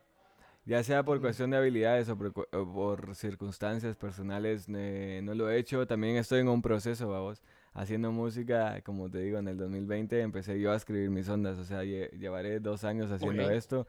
[0.65, 5.85] Ya sea por cuestión de habilidades o por, circunstancias personales, no lo he hecho.
[5.85, 7.41] También estoy en un proceso, vos.
[7.73, 11.59] Haciendo música, como te digo, en el 2020 empecé yo a escribir mis ondas.
[11.59, 13.85] O sea, llevaré dos años haciendo esto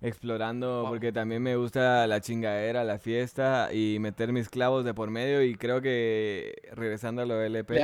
[0.00, 5.10] explorando porque también me gusta la chingadera, la fiesta y meter mis clavos de por
[5.10, 7.80] medio y creo que regresando a lo LP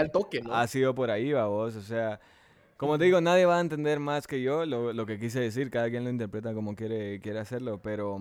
[0.52, 2.20] ha sido por ahí, va vos, o sea,
[2.76, 5.70] como te digo, nadie va a entender más que yo lo, lo, que quise decir,
[5.70, 8.18] cada quien lo interpreta como quiere, quiere hacerlo, pero,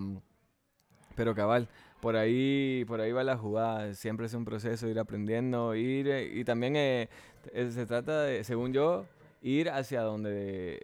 [1.16, 1.68] pero cabal,
[2.02, 6.44] por ahí, por ahí va la jugada, siempre es un proceso ir aprendiendo, ir y
[6.44, 7.10] también eh,
[7.52, 9.06] se trata de, según yo,
[9.42, 10.82] ir hacia donde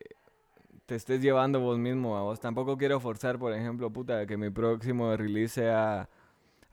[0.86, 2.40] te estés llevando vos mismo a vos.
[2.40, 6.10] Tampoco quiero forzar, por ejemplo, puta, que mi próximo release sea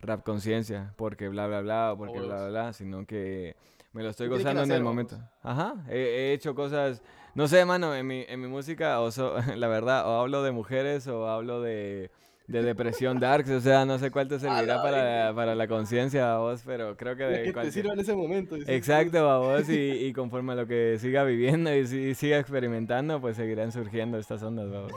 [0.01, 3.57] rap conciencia, porque bla, bla, bla, porque bla, bla, bla, sino que
[3.97, 5.19] me lo estoy gozando en el momento.
[5.43, 7.03] Ajá, he, hecho cosas,
[7.35, 9.11] no sé, mano, en mi, en mi música, o
[9.57, 12.11] la verdad, o hablo de mujeres o hablo de
[12.47, 16.63] de depresión darks, o sea, no sé cuál te servirá para, para, la conciencia, vos,
[16.65, 18.57] pero creo que de que te sirva en ese momento.
[18.67, 19.75] Exacto, a vos, y,
[20.07, 24.69] y, conforme a lo que siga viviendo y, siga experimentando, pues seguirán surgiendo estas ondas,
[24.71, 24.93] vos.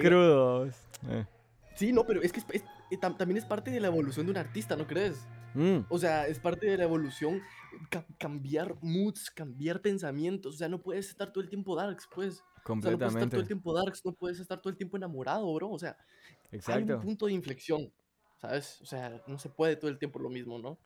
[0.00, 0.74] Crudos.
[1.10, 1.24] Eh.
[1.74, 4.76] Sí, no, pero es que eh, también es parte de la evolución de un artista,
[4.76, 5.26] ¿no crees?
[5.54, 5.86] Mm.
[5.88, 7.42] O sea, es parte de la evolución
[8.18, 10.54] cambiar moods, cambiar pensamientos.
[10.54, 12.42] O sea, no puedes estar todo el tiempo darks, pues.
[12.64, 13.06] Completamente.
[13.06, 14.96] O sea, no puedes estar todo el tiempo darks, no puedes estar todo el tiempo
[14.96, 15.70] enamorado, bro.
[15.70, 15.96] O sea,
[16.50, 16.92] Exacto.
[16.92, 17.92] hay un punto de inflexión,
[18.36, 18.80] ¿sabes?
[18.82, 20.78] O sea, no se puede todo el tiempo lo mismo, ¿no?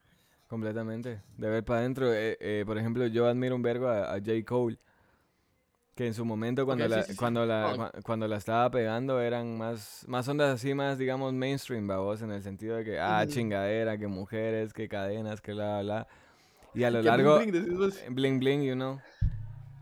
[0.46, 1.22] Completamente.
[1.36, 2.12] De ver para adentro.
[2.12, 4.44] Eh, eh, por ejemplo, yo admiro un vergo a, J.
[4.46, 4.78] Cole.
[5.96, 10.28] Que en su momento cuando, la, cuando, la, cuando la estaba pegando eran más, más
[10.28, 14.74] ondas así, más digamos mainstream, babos, en el sentido de que, ah, chingadera, que mujeres,
[14.74, 16.06] que cadenas, que bla, bla, bla.
[16.74, 17.38] Y a lo largo...
[17.38, 19.00] Bling bling, bling bling, you know.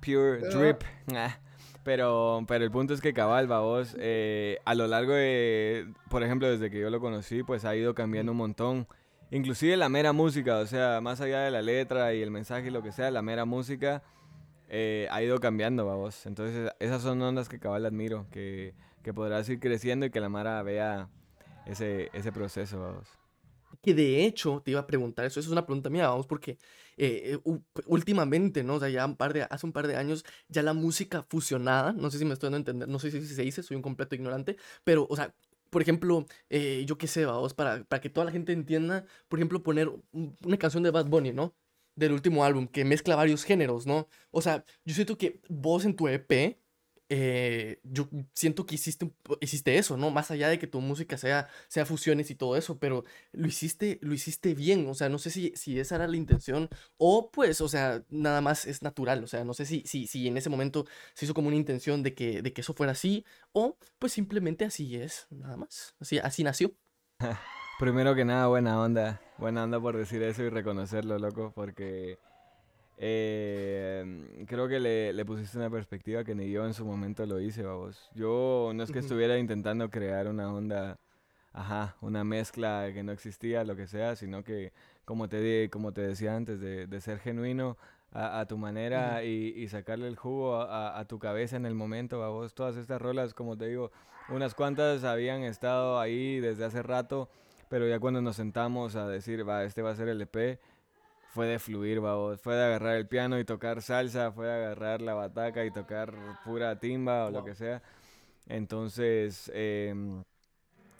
[0.00, 0.82] Pure drip.
[1.14, 1.36] Ah.
[1.82, 6.48] Pero, pero el punto es que cabal, vos, eh, a lo largo de, por ejemplo,
[6.48, 8.86] desde que yo lo conocí, pues ha ido cambiando un montón.
[9.32, 12.70] Inclusive la mera música, o sea, más allá de la letra y el mensaje y
[12.70, 14.02] lo que sea, la mera música
[14.76, 16.26] eh, ha ido cambiando, vos.
[16.26, 20.28] Entonces, esas son ondas que cabal admiro, que, que podrás ir creciendo y que la
[20.28, 21.08] Mara vea
[21.64, 23.06] ese, ese proceso, vamos.
[23.82, 26.58] Que de hecho, te iba a preguntar eso, eso es una pregunta mía, vamos, porque
[26.96, 27.38] eh,
[27.86, 28.74] últimamente, ¿no?
[28.74, 31.92] O sea, ya un par de, hace un par de años, ya la música fusionada,
[31.92, 33.82] no sé si me estoy dando a entender, no sé si se dice, soy un
[33.82, 35.32] completo ignorante, pero, o sea,
[35.70, 39.38] por ejemplo, eh, yo qué sé, vamos, para, para que toda la gente entienda, por
[39.38, 41.54] ejemplo, poner una canción de Bad Bunny, ¿no?
[41.96, 44.08] Del último álbum, que mezcla varios géneros, ¿no?
[44.30, 46.58] O sea, yo siento que vos en tu EP
[47.10, 50.10] eh, yo siento que hiciste, hiciste eso, ¿no?
[50.10, 53.98] Más allá de que tu música sea, sea fusiones y todo eso, pero lo hiciste,
[54.00, 57.60] lo hiciste bien, o sea, no sé si, si esa era la intención o pues,
[57.60, 60.48] o sea, nada más es natural, o sea, no sé si, si, si en ese
[60.48, 64.12] momento se hizo como una intención de que, de que eso fuera así o pues
[64.12, 66.72] simplemente así es, nada más, así, así nació.
[67.78, 72.18] Primero que nada, buena onda, buena onda por decir eso y reconocerlo, loco, porque...
[72.96, 77.40] Eh, creo que le, le, pusiste una perspectiva que ni yo en su momento lo
[77.40, 78.08] hice, vamos.
[78.14, 81.00] Yo no es que estuviera intentando crear una onda,
[81.52, 84.72] ajá, una mezcla que no existía, lo que sea, sino que,
[85.04, 87.76] como te, como te decía antes, de, de ser genuino
[88.12, 91.74] a, a tu manera y, y, sacarle el jugo a, a, tu cabeza en el
[91.74, 92.54] momento, vamos.
[92.54, 93.90] Todas estas rolas, como te digo,
[94.28, 97.28] unas cuantas habían estado ahí desde hace rato,
[97.74, 100.60] pero ya cuando nos sentamos a decir, va, este va a ser el EP
[101.32, 102.40] fue de fluir, babos.
[102.40, 106.14] Fue de agarrar el piano y tocar salsa, fue de agarrar la bataca y tocar
[106.44, 107.82] pura timba o lo que sea.
[108.46, 110.22] Entonces, em,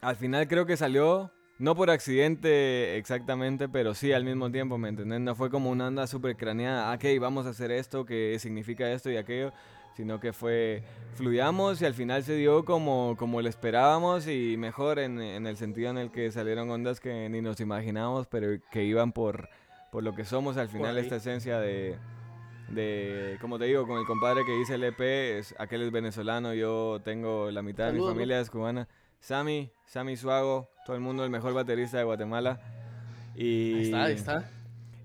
[0.03, 4.89] al final creo que salió, no por accidente exactamente, pero sí al mismo tiempo, ¿me
[4.89, 5.21] entiendes?
[5.21, 8.91] No fue como una onda súper craneada, ah, ok, vamos a hacer esto, que significa
[8.91, 9.53] esto y aquello.
[9.97, 10.83] Sino que fue,
[11.15, 15.57] fluyamos y al final se dio como, como lo esperábamos y mejor en, en el
[15.57, 19.49] sentido en el que salieron ondas que ni nos imaginábamos, pero que iban por,
[19.93, 21.97] por lo que somos al final, esta esencia de,
[22.71, 26.53] de, como te digo, con el compadre que hice el EP, es, aquel es venezolano,
[26.55, 28.89] yo tengo la mitad de mi familia es cubana.
[29.21, 32.61] Sammy, Sammy Suago, todo el mundo, el mejor baterista de Guatemala.
[33.37, 34.51] Y, ahí está, ahí está.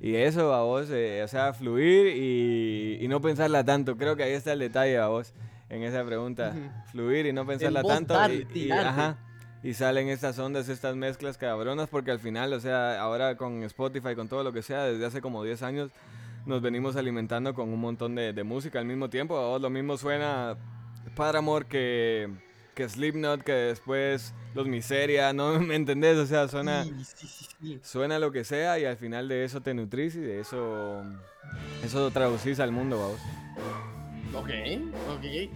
[0.02, 3.98] Y eso, a vos, eh, o sea, fluir y, no pensarla tanto.
[3.98, 5.34] Creo que ahí está el detalle, a vos,
[5.70, 6.54] en esa pregunta.
[6.92, 8.16] Fluir y no pensarla tanto.
[8.54, 9.18] y, ajá,
[9.62, 14.16] y salen estas ondas, estas mezclas cabronas, porque al final, o sea, ahora con Spotify,
[14.16, 15.92] con todo lo que sea, desde hace como 10 años,
[16.46, 19.38] nos venimos alimentando con un montón de, de música al mismo tiempo.
[19.38, 20.56] A vos lo mismo suena
[21.16, 22.30] Paramore que
[22.80, 25.60] que Slipknot, que después los Miseria, ¿no?
[25.60, 26.18] ¿Me entendés?
[26.18, 26.86] O sea, suena,
[27.84, 31.04] suena lo que sea y al final de eso te nutrís y de eso,
[31.84, 33.20] eso lo traducís al mundo, vamos.
[34.34, 34.50] Ok,
[35.10, 35.52] ok.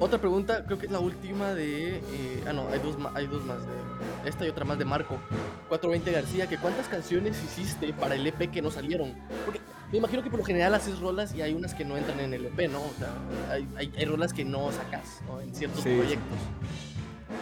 [0.00, 1.98] Otra pregunta, creo que es la última de...
[1.98, 3.60] Eh, ah, no, hay dos, hay dos más.
[3.64, 5.20] De, esta y otra más de Marco.
[5.68, 9.14] 420 García, que ¿cuántas canciones hiciste para el EP que no salieron?
[9.44, 9.60] Porque
[9.92, 12.32] me imagino que por lo general haces rolas y hay unas que no entran en
[12.32, 12.80] el EP, ¿no?
[12.80, 13.08] O sea,
[13.50, 16.38] hay, hay, rolas que no sacas en ciertos proyectos.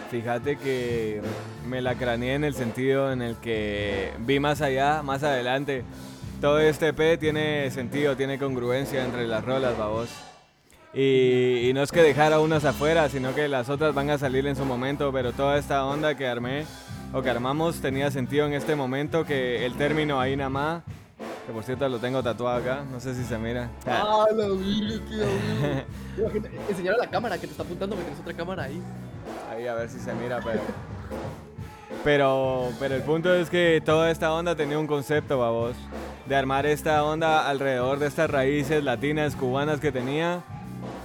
[0.09, 1.21] Fíjate que
[1.67, 5.83] me la craneé en el sentido en el que vi más allá, más adelante.
[6.41, 10.09] Todo este EP tiene sentido, tiene congruencia entre las rolas, babos.
[10.91, 14.47] Y, y, no es que dejara unas afuera, sino que las otras van a salir
[14.47, 16.65] en su momento, pero toda esta onda que armé
[17.13, 20.83] o que armamos tenía sentido en este momento, que el término ahí nada más
[21.49, 23.71] que por cierto lo tengo tatuado acá, no sé si se mira.
[23.87, 25.25] Ah, la vi, tío.
[26.69, 28.79] Enseñar a la cámara que te está apuntando que tienes otra cámara ahí.
[29.49, 30.59] Ahí a ver si se mira, pero.
[32.03, 35.75] Pero, pero el punto es que toda esta onda tenía un concepto, babos.
[36.27, 40.43] De armar esta onda alrededor de estas raíces latinas, cubanas que tenía.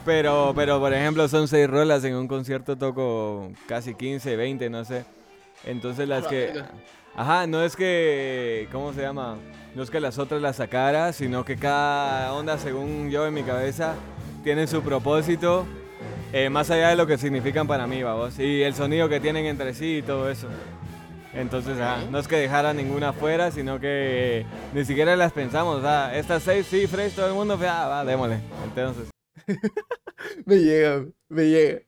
[0.04, 4.84] Pero, pero por ejemplo, son seis rolas en un concierto toco casi 15, 20, no
[4.84, 5.06] sé.
[5.64, 6.52] Entonces las que...
[7.16, 8.68] Ajá, no es que...
[8.70, 9.38] ¿Cómo se llama?
[9.74, 13.42] No es que las otras las sacara, sino que cada onda, según yo en mi
[13.42, 13.94] cabeza,
[14.44, 15.66] tiene su propósito,
[16.32, 19.46] eh, más allá de lo que significan para mí, vamos, y el sonido que tienen
[19.46, 20.48] entre sí y todo eso.
[21.32, 21.76] Entonces,
[22.10, 25.82] no es que dejara ninguna fuera, sino que ni siquiera las pensamos.
[26.12, 28.38] estas seis, fresh, todo el mundo, ah, va, démosle.
[28.64, 29.10] Entonces.
[30.46, 31.80] me llega, me llega,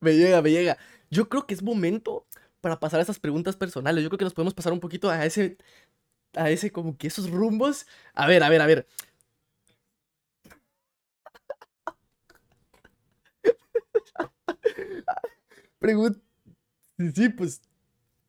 [0.00, 0.78] me llega, me llega.
[1.10, 2.26] Yo creo que es momento
[2.62, 4.02] para pasar a esas preguntas personales.
[4.02, 5.58] Yo creo que nos podemos pasar un poquito a ese
[6.36, 7.86] a ese como que esos rumbos.
[8.14, 8.86] A ver, a ver, a ver.
[15.78, 16.20] Pregunta.
[17.14, 17.60] Sí, pues.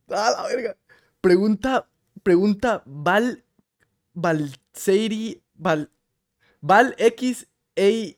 [0.09, 0.77] A la verga.
[1.21, 1.87] Pregunta.
[2.23, 3.43] Pregunta Val.
[4.13, 5.41] Valseiri.
[5.53, 5.91] Val.
[6.61, 7.47] Val X.
[7.77, 8.15] A.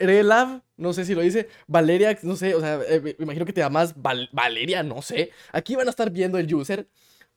[0.00, 3.52] Relav, no sé si lo dice, Valeria, no sé, o sea, eh, me imagino que
[3.52, 3.94] te llamas
[4.32, 5.30] Valeria, no sé.
[5.52, 6.88] Aquí van a estar viendo el user.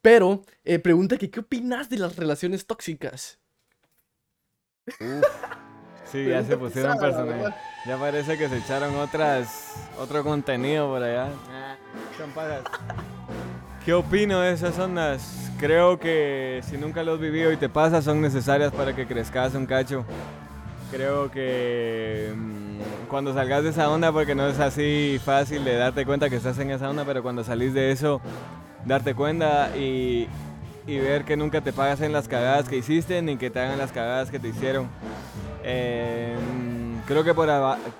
[0.03, 3.39] Pero eh, pregunta que, ¿qué opinas de las relaciones tóxicas?
[6.11, 7.53] Sí, ya se pusieron personajes.
[7.87, 11.29] Ya parece que se echaron otras, otro contenido por allá.
[13.85, 15.49] ¿Qué opino de esas ondas?
[15.57, 19.55] Creo que si nunca lo has vivido y te pasa, son necesarias para que crezcas
[19.55, 20.03] un cacho.
[20.91, 26.05] Creo que mm, cuando salgas de esa onda, porque no es así fácil de darte
[26.05, 28.21] cuenta que estás en esa onda, pero cuando salís de eso,
[28.85, 30.27] darte cuenta y,
[30.87, 33.77] y, ver que nunca te pagas en las cagadas que hiciste ni que te hagan
[33.77, 34.87] las cagadas que te hicieron.
[35.63, 37.49] Em, creo que por,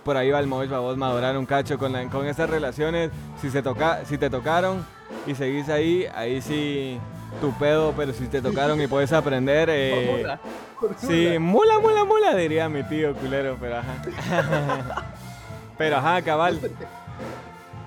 [0.04, 3.12] por ahí va el móvil para vos madurar un cacho con, la, con estas relaciones.
[3.41, 4.86] Si, se toca, si te tocaron
[5.26, 7.00] y seguís ahí, ahí sí
[7.41, 9.69] tu pedo, pero si te tocaron y puedes aprender.
[9.72, 10.26] Eh,
[10.98, 15.06] sí, mula, mula, mula, diría mi tío culero, pero ajá.
[15.78, 16.60] pero ajá, cabal.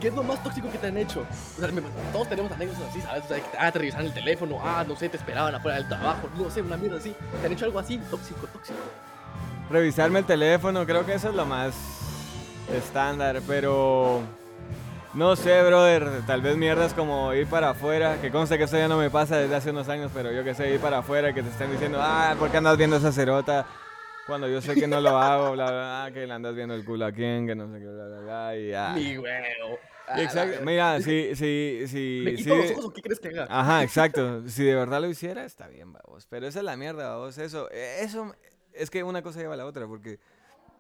[0.00, 1.24] ¿Qué es lo más tóxico que te han hecho?
[2.12, 3.24] Todos tenemos anécdotas así, ¿sabes?
[3.59, 6.61] Ah, te revisaron el teléfono, ah, no sé, te esperaban afuera del trabajo, no sé,
[6.61, 7.14] una mierda así.
[7.40, 7.98] ¿Te han hecho algo así?
[8.11, 8.78] Tóxico, tóxico.
[9.70, 11.74] Revisarme el teléfono, creo que eso es lo más
[12.74, 14.20] estándar, pero...
[15.14, 18.87] No sé, brother, tal vez mierdas como ir para afuera, que conste que eso ya
[18.87, 21.42] no me pasa desde hace unos años, pero yo que sé, ir para afuera, que
[21.42, 23.64] te estén diciendo, ah, ¿por qué andas viendo esa cerota?
[24.27, 26.85] Cuando yo sé que no lo hago, bla, bla, bla, que le andas viendo el
[26.85, 28.93] culo a quién, que no sé qué, bla, bla, bla, y ya.
[28.93, 29.79] Mi huevo.
[30.16, 30.64] Exacto.
[30.64, 32.22] Mira, si, si, si.
[32.24, 33.47] ¿Me quito los ojos o qué crees que haga?
[33.49, 34.49] Ajá, exacto.
[34.49, 36.27] Si de verdad lo hiciera, está bien, vamos.
[36.29, 37.39] Pero esa es la mierda, vamos.
[37.39, 38.35] Eso, eso,
[38.72, 40.18] es que una cosa lleva a la otra, porque,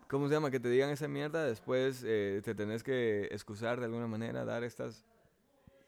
[0.08, 0.50] ¿cómo se llama?
[0.50, 4.64] Que te digan esa mierda, después eh, te tenés que excusar de alguna manera, dar
[4.64, 5.04] estas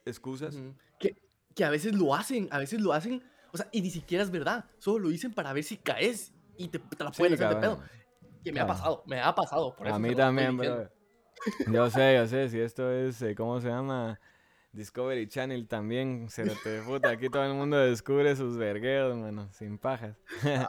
[0.05, 0.57] excusas.
[1.01, 1.17] que,
[1.57, 4.31] que a veces lo hacen, a veces lo hacen, o sea, y ni siquiera es
[4.31, 4.65] verdad.
[4.79, 7.81] Solo lo dicen para ver si caes y te, te la pueden hacer de pedo.
[8.45, 9.75] que me ha pasado, me ha pasado.
[9.77, 10.89] Por eso a mí lo también, bro.
[11.73, 14.19] Yo sé, yo sé, si esto es, eh, ¿cómo se llama?
[14.73, 19.79] Discovery Channel también, se te puta, aquí todo el mundo descubre sus vergueos, mano, sin
[19.79, 20.17] pajas.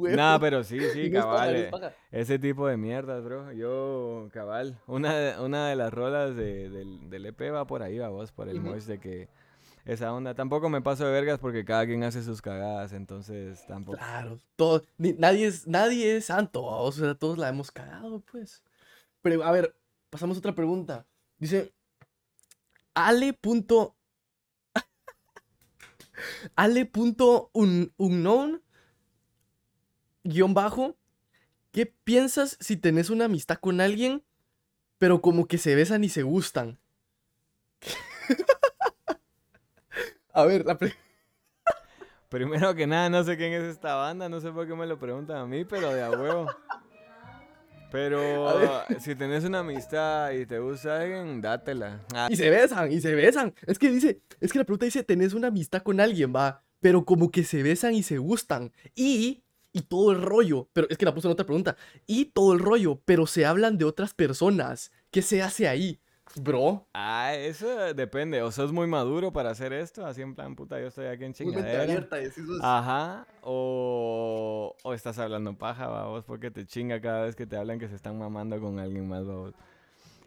[0.00, 1.92] No, pero sí, sí, cabal, eh, paja.
[2.10, 3.52] ese tipo de mierdas, bro.
[3.52, 7.98] Yo, cabal, una de, una de las rolas de- del, del EP va por ahí,
[7.98, 9.28] va vos, por el mosh de que
[9.84, 10.34] esa onda.
[10.34, 13.98] Tampoco me paso de vergas porque cada quien hace sus cagadas, entonces tampoco.
[13.98, 18.62] Claro, todo, ni- nadie, es, nadie es santo, o sea, todos la hemos cagado, pues.
[19.22, 19.76] Pero, a ver,
[20.10, 21.06] pasamos a otra pregunta.
[21.38, 21.72] Dice,
[22.94, 23.32] Ale.
[23.32, 23.96] punto-
[26.56, 26.86] Ale.
[26.86, 28.62] punto un- unknown,
[30.24, 30.96] guion bajo,
[31.72, 34.22] ¿qué piensas si tenés una amistad con alguien,
[34.98, 36.78] pero como que se besan y se gustan?
[40.32, 40.78] A ver, la
[42.28, 44.98] Primero que nada, no sé quién es esta banda, no sé por qué me lo
[44.98, 46.46] preguntan a mí, pero de a huevo.
[47.90, 48.54] Pero
[49.00, 52.00] si tenés una amistad y te gusta alguien, dátela.
[52.14, 53.52] Ah, Y se besan, y se besan.
[53.66, 57.04] Es que dice, es que la pregunta dice, tenés una amistad con alguien, va, pero
[57.04, 58.72] como que se besan y se gustan.
[58.94, 61.76] Y, y todo el rollo, pero es que la puso en otra pregunta.
[62.06, 64.92] Y todo el rollo, pero se hablan de otras personas.
[65.10, 66.00] ¿Qué se hace ahí?
[66.36, 68.42] Bro, Ah, eso depende.
[68.42, 71.34] O sos muy maduro para hacer esto, así en plan, puta, yo estoy aquí en
[71.40, 71.82] muy mente chingadera.
[71.82, 72.58] abierta, decís vos.
[72.62, 77.78] Ajá, o, o estás hablando paja, vos, porque te chinga cada vez que te hablan
[77.78, 79.54] que se están mamando con alguien más, vos.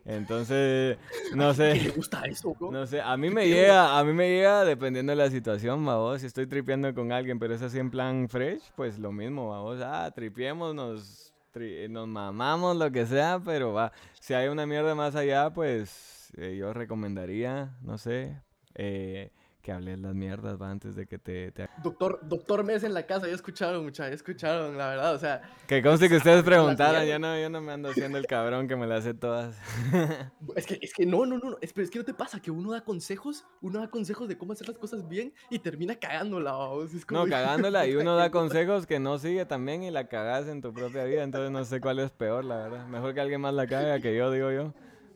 [0.05, 0.97] Entonces,
[1.35, 2.71] no ¿Qué le sé, gusta eso, bro?
[2.71, 5.85] no sé, a mí me ¿Qué llega, a mí me llega dependiendo de la situación,
[5.85, 9.47] vos, si estoy tripeando con alguien, pero es así en plan fresh, pues lo mismo,
[9.61, 14.95] vos, ah, tripiemos, tri- nos mamamos, lo que sea, pero va, si hay una mierda
[14.95, 18.41] más allá, pues eh, yo recomendaría, no sé,
[18.75, 19.31] eh,
[19.63, 23.03] que hables las mierdas, va, antes de que te, te Doctor, doctor Mes en la
[23.07, 26.45] casa, ya escucharon, mucha, ya escucharon, la verdad, o sea, Que conste que ustedes las
[26.45, 29.55] preguntaran, yo no, yo no me ando haciendo el cabrón que me las sé todas.
[30.57, 32.41] es que, es que no, no, no, no, es, pero es que no te pasa
[32.41, 35.95] que uno da consejos, uno da consejos de cómo hacer las cosas bien y termina
[35.95, 39.91] cagándola, vamos, es como, No, cagándola y uno da consejos que no sigue también y
[39.91, 42.85] la cagas en tu propia vida, entonces no sé cuál es peor, la verdad.
[42.87, 44.73] Mejor que alguien más la caga que yo, digo yo.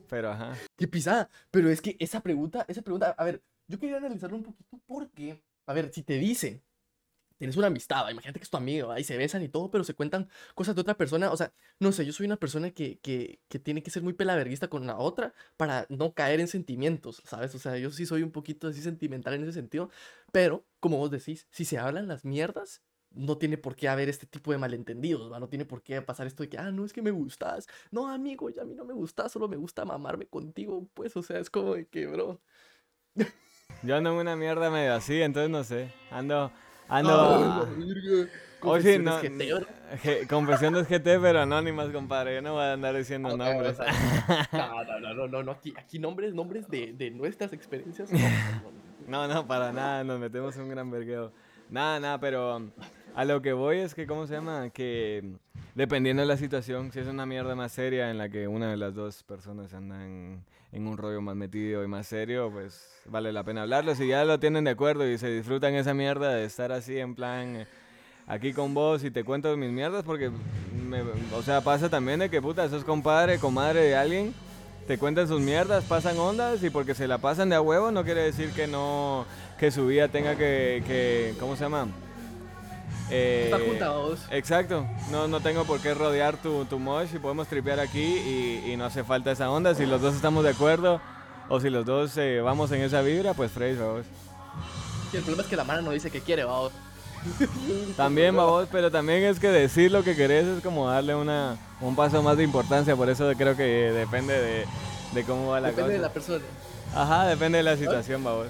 [0.08, 0.54] Pero ajá.
[0.74, 1.28] Qué pisada.
[1.50, 5.42] Pero es que esa pregunta, esa pregunta, a ver, yo quería analizarlo un poquito porque,
[5.66, 6.64] a ver, si te dicen,
[7.38, 9.94] tienes una amistad, imagínate que es tu amigo, y se besan y todo, pero se
[9.94, 13.40] cuentan cosas de otra persona, o sea, no sé, yo soy una persona que, que,
[13.48, 17.54] que tiene que ser muy pelaverguista con la otra para no caer en sentimientos, ¿sabes?
[17.54, 19.90] O sea, yo sí soy un poquito así sentimental en ese sentido,
[20.32, 24.26] pero, como vos decís, si se hablan las mierdas, no tiene por qué haber este
[24.26, 25.40] tipo de malentendidos, ¿va?
[25.40, 27.66] No tiene por qué pasar esto de que, ah, no, es que me gustas.
[27.90, 31.22] No, amigo, ya a mí no me gusta, solo me gusta mamarme contigo, pues, o
[31.22, 32.42] sea, es como de que, bro.
[33.82, 35.92] Yo ando en una mierda medio así, entonces no sé.
[36.10, 36.50] Ando,
[36.88, 37.40] Ah, ando...
[37.40, 38.30] la verga.
[38.60, 42.36] Hoy sí, no, GT, confesiones GT, pero anónimas, compadre.
[42.36, 43.78] Yo no voy a andar diciendo Ok, o nombres.
[44.52, 48.10] No, no, no, no, no, aquí, aquí nombres, nombres de, de nuestras experiencias.
[49.06, 51.30] no, no, para nada, nos metemos en un gran vergueo.
[51.70, 52.70] Nada, nada, pero um,
[53.20, 54.70] a lo que voy es que, ¿cómo se llama?
[54.70, 55.24] Que
[55.74, 58.76] dependiendo de la situación, si es una mierda más seria en la que una de
[58.76, 63.42] las dos personas andan en un rollo más metido y más serio, pues vale la
[63.42, 63.94] pena hablarlo.
[63.96, 67.14] Si ya lo tienen de acuerdo y se disfrutan esa mierda de estar así en
[67.14, 67.56] plan...
[67.56, 67.66] eh,
[68.30, 70.30] Aquí con vos y te cuento mis mierdas porque,
[70.86, 71.00] me-
[71.34, 74.34] o sea, pasa también de que puta, sos compadre, comadre de alguien
[74.86, 78.04] te cuentan sus mierdas, pasan ondas y porque se la pasan de a huevo no
[78.04, 79.24] quiere decir que no,
[79.58, 81.88] que su vida tenga que, que ¿cómo se llama?
[83.10, 84.20] Eh, juntados.
[84.30, 88.70] Exacto, no, no tengo por qué rodear tu, tu mosh y podemos tripear aquí y,
[88.72, 89.74] y no hace falta esa onda.
[89.74, 91.00] Si los dos estamos de acuerdo
[91.48, 94.04] o si los dos eh, vamos en esa vibra, pues fresh, vamos.
[95.12, 96.72] Y el problema es que la mano no dice que quiere, vamos.
[97.96, 101.96] También, babos, pero también es que decir lo que querés es como darle una, un
[101.96, 104.64] paso más de importancia, por eso creo que depende de,
[105.14, 106.08] de cómo va la Depende de cosa.
[106.08, 106.44] la persona.
[106.94, 108.46] Ajá, depende de la situación, babos.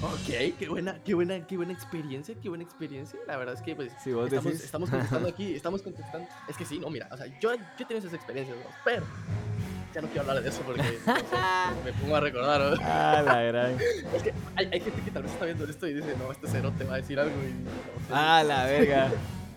[0.00, 3.18] Ok, qué buena, qué buena, qué buena experiencia, qué buena experiencia.
[3.26, 4.64] La verdad es que pues Si vos estamos, decís.
[4.64, 6.28] estamos contestando aquí, estamos contestando.
[6.48, 8.64] Es que sí, no, mira, o sea, yo, yo he tenido esas experiencias, ¿no?
[8.84, 9.02] pero
[9.92, 10.98] ya no quiero hablar de eso porque no sé,
[11.84, 12.60] me pongo a recordar.
[12.60, 12.76] ¿no?
[12.82, 13.76] Ah, la gran.
[14.14, 16.46] Es que hay, hay gente que tal vez está viendo esto y dice, no, este
[16.48, 17.70] cero te va a decir algo y no.
[18.12, 19.10] Ah, la verga.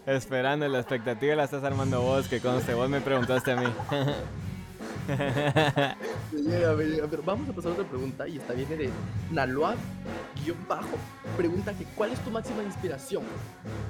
[0.07, 3.67] Esperando, la expectativa la estás armando vos, que conste, vos me preguntaste a mí.
[5.17, 7.07] Me llega, me llega.
[7.07, 8.89] Pero vamos a pasar a otra pregunta y esta viene de
[9.31, 9.77] Naloab
[10.43, 10.97] guion bajo.
[11.37, 13.23] Pregunta que ¿cuál es tu máxima inspiración?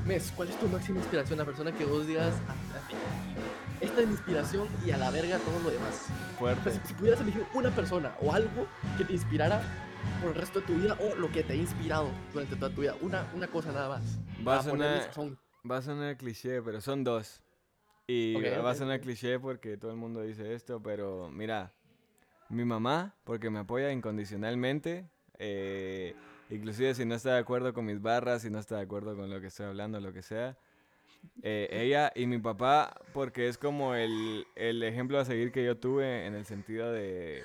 [0.05, 1.37] Mes, ¿cuál es tu máxima inspiración?
[1.39, 2.55] La persona que vos digas, "Ah,
[3.79, 6.05] esta es mi inspiración y a la verga todo lo demás.
[6.35, 6.71] O Fuerte.
[6.71, 8.67] sea, si, si pudieras elegir una persona o algo
[8.97, 9.61] que te inspirara
[10.21, 12.81] por el resto de tu vida o lo que te ha inspirado durante toda tu
[12.81, 14.01] vida, una, una cosa nada más.
[14.47, 15.09] Va a sonar-.
[15.69, 17.41] Va a sonar cliché, pero son dos.
[18.11, 21.71] Y va a ser una cliché porque todo el mundo dice esto, pero mira,
[22.49, 25.09] mi mamá, porque me apoya incondicionalmente,
[25.39, 26.13] eh,
[26.49, 29.29] inclusive si no está de acuerdo con mis barras, si no está de acuerdo con
[29.29, 30.57] lo que estoy hablando, lo que sea.
[31.43, 35.77] Eh, ella y mi papá, porque es como el, el, ejemplo a seguir que yo
[35.77, 37.43] tuve en el sentido de,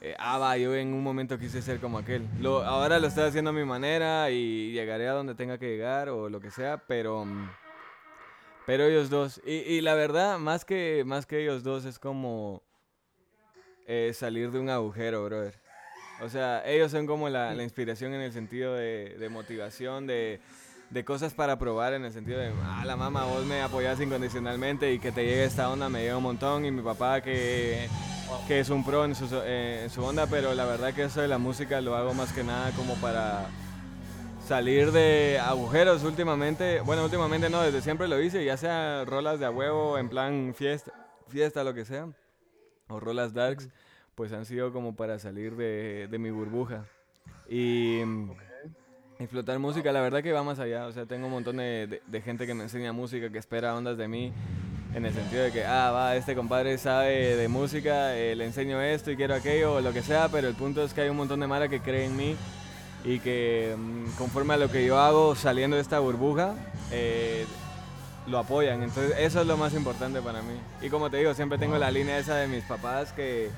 [0.00, 2.28] eh, ah, va, yo en un momento quise ser como aquel.
[2.40, 6.10] Lo, ahora lo estoy haciendo a mi manera y llegaré a donde tenga que llegar
[6.10, 7.26] o lo que sea, pero...
[8.66, 9.40] Pero ellos dos.
[9.44, 12.62] Y, y la verdad, más que, más que ellos dos, es como
[13.86, 15.60] eh, salir de un agujero, brother.
[16.22, 20.40] O sea, ellos son como la, la inspiración en el sentido de, de motivación, de,
[20.90, 24.92] de, cosas para probar, en el sentido de, ah, la mamá, vos me apoyás incondicionalmente
[24.92, 26.64] y que te llegue esta onda me llega un montón.
[26.64, 27.88] Y mi papá que
[28.48, 31.20] que es un pro en su, eh, en su onda, pero la verdad que eso
[31.20, 33.46] de la música lo hago más que nada como para
[34.46, 36.80] salir de agujeros últimamente.
[36.80, 40.54] Bueno, últimamente no, desde siempre lo hice, ya sea rolas de a huevo, en plan
[40.54, 40.92] fiesta,
[41.28, 42.08] fiesta, lo que sea,
[42.88, 43.68] o rolas darks,
[44.14, 46.84] pues han sido como para salir de, de mi burbuja.
[47.48, 48.00] Y
[49.18, 50.86] explotar música, la verdad que va más allá.
[50.86, 53.96] O sea, tengo un montón de, de gente que me enseña música, que espera ondas
[53.96, 54.32] de mí
[54.94, 58.80] en el sentido de que, ah, va, este compadre sabe de música, eh, le enseño
[58.80, 61.16] esto y quiero aquello o lo que sea, pero el punto es que hay un
[61.16, 62.36] montón de mara que cree en mí
[63.04, 66.54] y que mm, conforme a lo que yo hago saliendo de esta burbuja,
[66.90, 67.44] eh,
[68.26, 68.82] lo apoyan.
[68.82, 70.54] Entonces eso es lo más importante para mí.
[70.80, 73.50] Y como te digo, siempre tengo la línea esa de mis papás que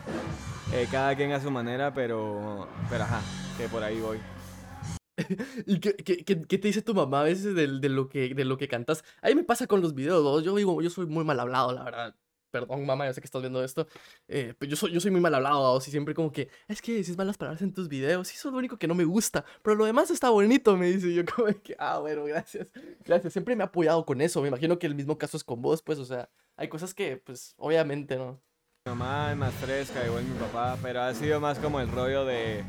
[0.72, 3.20] eh, cada quien a su manera, pero, pero ajá,
[3.56, 4.18] que por ahí voy.
[5.66, 8.58] ¿Y qué, qué, qué, te dice tu mamá a veces de, lo que, de lo
[8.58, 9.04] que cantas?
[9.22, 11.84] A mí me pasa con los videos, yo digo, yo soy muy mal hablado, la
[11.84, 12.14] verdad.
[12.60, 13.86] Perdón, mamá, yo sé que estás viendo esto.
[14.28, 16.94] Eh, pero yo soy, yo soy muy mal hablado, y siempre como que, es que
[16.94, 19.44] dices malas palabras en tus videos, y eso es lo único que no me gusta.
[19.62, 21.12] Pero lo demás está bonito, me dice.
[21.12, 22.72] yo como que, ah, bueno, gracias.
[23.04, 24.40] Gracias, siempre me ha apoyado con eso.
[24.40, 27.18] Me imagino que el mismo caso es con vos, pues, o sea, hay cosas que,
[27.18, 28.40] pues, obviamente, ¿no?
[28.86, 32.24] Mi mamá es más fresca, igual mi papá, pero ha sido más como el rollo
[32.24, 32.64] de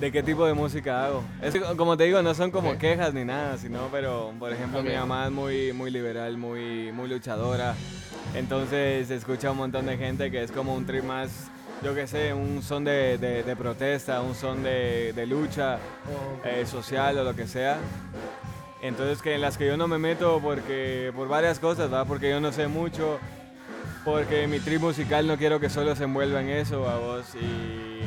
[0.00, 1.22] de qué tipo de música hago.
[1.40, 4.94] Es, como te digo, no son como quejas ni nada, sino, pero, por ejemplo, mi
[4.94, 7.74] mamá es muy, muy liberal, muy, muy luchadora.
[8.34, 11.50] Entonces se escucha un montón de gente que es como un trip más,
[11.82, 15.78] yo qué sé, un son de, de, protesta, un son de, de lucha
[16.44, 17.78] eh, social o lo que sea.
[18.80, 22.04] Entonces que en las que yo no me meto porque por varias cosas, ¿va?
[22.04, 23.20] Porque yo no sé mucho,
[24.04, 28.00] porque mi trip musical no quiero que solo se envuelva en eso, a vos y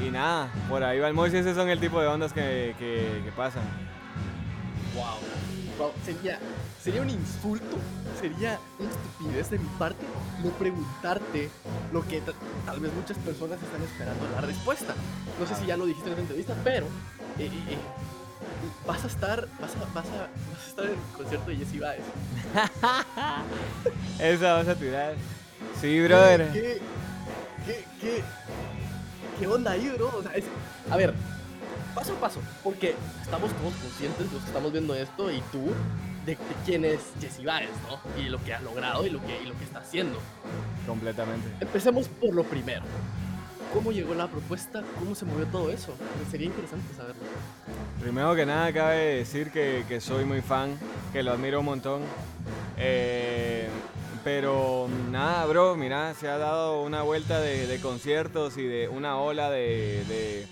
[0.00, 3.32] y nada, por ahí va el Moisés, esos son el tipo de ondas que, que,
[3.36, 3.62] pasan.
[4.94, 5.90] Wow.
[6.04, 6.38] Sería,
[6.82, 7.78] sería un insulto,
[8.20, 10.04] sería una estupidez de mi parte
[10.42, 11.50] no preguntarte
[11.92, 12.22] lo que
[12.64, 14.94] tal vez muchas personas están esperando la respuesta.
[15.40, 16.86] No sé si ya lo dijiste en la entrevista, pero
[17.38, 17.78] eh, eh, eh,
[18.86, 21.80] vas a estar vas a, vas a, vas a estar en el concierto de Jesse
[21.80, 22.04] Baez.
[24.20, 25.14] Esa vas a tirar.
[25.80, 26.50] Sí, brother.
[26.52, 26.80] ¿Qué,
[27.66, 28.22] qué, qué,
[29.38, 30.12] ¿qué onda ahí, bro?
[30.16, 30.44] O sea, es,
[30.90, 31.14] a ver,
[31.94, 35.70] paso a paso, porque estamos todos conscientes, los que estamos viendo esto, y tú,
[36.26, 38.00] de, quién es Jesse Baez, ¿no?
[38.20, 40.18] Y lo que ha logrado y lo que, y lo que está haciendo.
[40.86, 41.48] Completamente.
[41.60, 42.82] Empecemos por lo primero.
[43.72, 44.84] ¿Cómo llegó la propuesta?
[45.00, 45.94] ¿Cómo se movió todo eso?
[46.30, 47.22] Sería interesante saberlo.
[48.00, 50.78] Primero que nada, cabe decir que, que soy muy fan,
[51.12, 52.02] que lo admiro un montón.
[52.76, 53.68] Eh,
[54.24, 59.50] pero nada, bro, mira, se ha dado una vuelta de, conciertos y de una ola
[59.50, 60.48] de,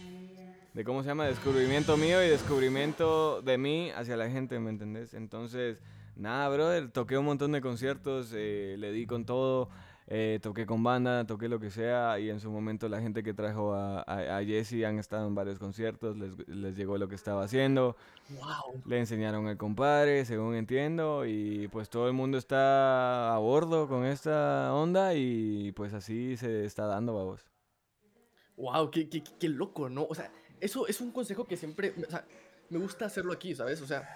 [0.74, 1.24] de, ¿cómo se llama?
[1.24, 5.14] Descubrimiento mío y descubrimiento de mí hacia la gente, ¿me entendés?
[5.14, 5.80] Entonces,
[6.16, 9.70] nada, brother, toqué un montón de conciertos, eh, le di con todo.
[10.14, 13.32] Eh, toqué con banda, toqué lo que sea y en su momento la gente que
[13.32, 17.44] trajo a, a, Jesse han estado en varios conciertos, les, les, llegó lo que estaba
[17.44, 17.96] haciendo,
[18.84, 24.04] le enseñaron al compadre, según entiendo, y pues todo el mundo está a bordo con
[24.04, 27.46] esta onda y pues así se está dando, vamos.
[28.58, 30.04] Wow, qué, qué, qué loco, ¿no?
[30.04, 32.26] O sea, eso es un consejo que siempre, o sea,
[32.68, 33.80] me gusta hacerlo aquí, ¿sabes?
[33.80, 34.06] O sea,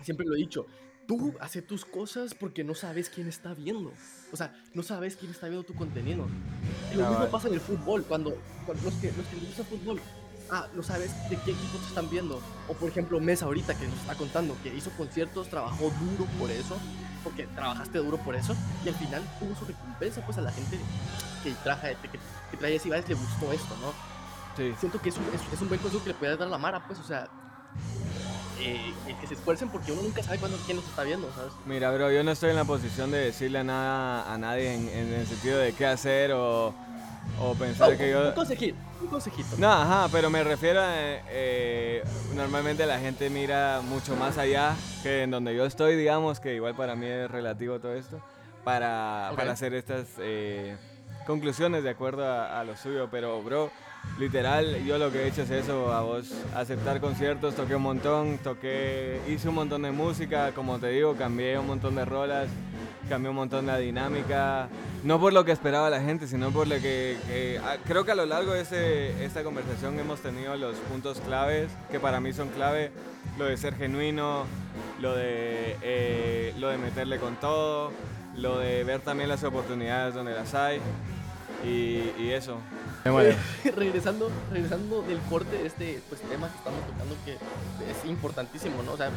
[0.00, 0.64] siempre lo he dicho,
[1.06, 3.92] tú haces tus cosas porque no sabes quién está viendo.
[4.32, 6.26] O sea, no sabes quién está viendo tu contenido.
[6.92, 10.00] Y lo mismo pasa en el fútbol, cuando, los, que, los que les gusta fútbol,
[10.50, 12.40] ah, no sabes de qué equipo te están viendo.
[12.68, 16.50] O por ejemplo, Mesa ahorita que nos está contando que hizo conciertos, trabajó duro por
[16.50, 16.76] eso,
[17.22, 20.78] porque trabajaste duro por eso, y al final tuvo su recompensa pues a la gente
[21.42, 22.18] que traje, que,
[22.50, 23.92] que trae así, le gustó esto, ¿no?
[24.56, 24.72] Sí.
[24.78, 26.86] Siento que es un, es, un buen consejo que le puedes dar a la Mara,
[26.86, 27.28] pues, o sea,
[28.60, 31.52] eh, que se esfuercen porque uno nunca sabe cuándo quién nos está viendo, ¿sabes?
[31.66, 35.26] Mira, bro, yo no estoy en la posición de decirle nada a nadie en, el
[35.26, 36.74] sentido de qué hacer o,
[37.40, 38.28] O pensar que yo...
[38.28, 39.48] Un consejito, un consejito.
[39.58, 40.92] No, ajá, pero me refiero a...
[40.94, 46.54] eh, normalmente la gente mira mucho más allá que en donde yo estoy, digamos, que
[46.54, 48.20] igual para mí es relativo todo esto,
[48.62, 50.76] para, para hacer estas eh,
[51.26, 53.08] conclusiones de acuerdo a, a lo suyo.
[53.10, 53.70] Pero, bro,
[54.18, 58.38] literal, yo lo que he hecho es eso, a vos, aceptar conciertos, toqué un montón,
[58.38, 62.48] toqué, hice un montón de música, como te digo, cambié un montón de rolas,
[63.08, 64.68] cambió un montón la dinámica,
[65.02, 68.14] no por lo que esperaba la gente, sino por lo que, ah, creo que a
[68.14, 68.62] lo largo de
[69.24, 72.92] esta conversación hemos tenido los puntos claves, que para mí son clave,
[73.36, 74.44] lo de ser genuino,
[75.00, 77.90] lo de, eh, lo de meterle con todo,
[78.36, 80.80] lo de ver también las oportunidades donde las hay,
[81.66, 82.58] y eso.
[83.76, 88.92] regresando, regresando del corte de este pues, tema que estamos tocando que es importantísimo, ¿no?
[88.92, 89.10] O sea,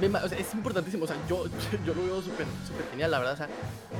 [0.00, 1.44] me ma- o sea, es importantísimo, o sea, yo,
[1.86, 3.48] yo lo veo súper súper genial, la verdad, o sea,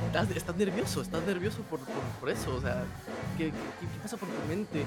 [0.07, 2.83] estás, estás nervioso, estás nervioso por, por, por eso, o sea,
[3.37, 4.83] ¿qué, qué, qué pasa por tu mente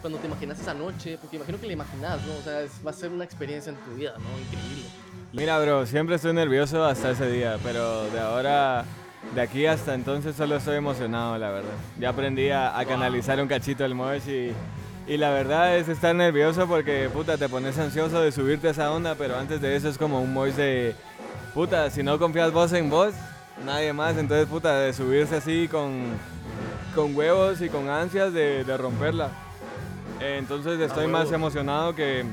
[0.00, 1.16] cuando te imaginas esa noche?
[1.20, 2.34] Porque imagino que la imaginas, ¿no?
[2.36, 4.38] O sea, es- va a ser una experiencia en tu vida, ¿no?
[4.40, 4.84] Increíble.
[5.32, 8.84] Mira, bro, siempre estoy nervioso hasta ese día, pero de ahora,
[9.34, 11.70] de aquí hasta entonces solo estoy emocionado, la verdad.
[11.98, 14.52] Ya aprendí a, a canalizar un cachito el mosh y,
[15.06, 18.92] y la verdad es estar nervioso porque, puta, te pones ansioso de subirte a esa
[18.92, 20.94] onda, pero antes de eso es como un mosh de,
[21.54, 23.14] puta, si no confías vos en vos,
[23.64, 26.04] nadie más, entonces, puta, de subirse así con,
[26.94, 29.30] con huevos y con ansias de, de romperla.
[30.20, 32.24] Eh, Entonces estoy más emocionado que,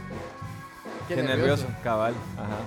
[1.08, 2.58] que nervioso, cabal, ajá.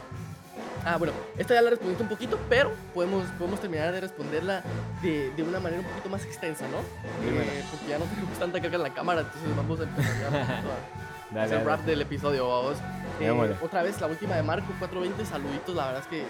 [0.90, 4.62] Ah, bueno, esta ya la respondiste un poquito, pero podemos, podemos terminar de responderla
[5.02, 6.78] de, de una manera un poquito más extensa, ¿no?
[6.78, 10.62] Eh, porque ya no tenemos tanta caca en la cámara, entonces vamos a empezar a
[11.30, 11.64] Dale, hacer dale.
[11.76, 12.78] rap del episodio, vamos.
[13.20, 16.24] Eh, otra vez, la última de Marco, 420, saluditos, la verdad es que...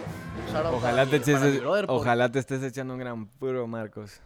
[0.49, 0.71] Ojalá
[1.07, 4.21] para te, para por- ojalá te estés echando un gran puro, Marcos.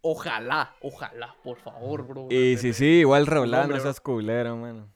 [0.00, 2.26] Ojalá, ojalá, por favor, bro.
[2.30, 4.88] Y si sí, igual Rolando, hombre, no seas culero, mano.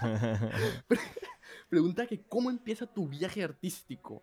[1.68, 4.22] Pregunta que, ¿cómo empieza tu viaje artístico?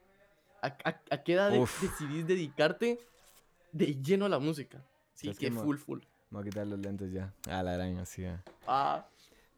[0.61, 2.99] ¿A, a- a qué edad de- decidís dedicarte
[3.71, 4.83] de lleno a la música?
[5.13, 5.99] Sí, Es que que full, full.
[6.31, 7.33] Me voy a quitar los lentes ya.
[7.49, 8.25] Ah, la gran, así.
[8.25, 8.41] ah.
[8.65, 9.07] Ah,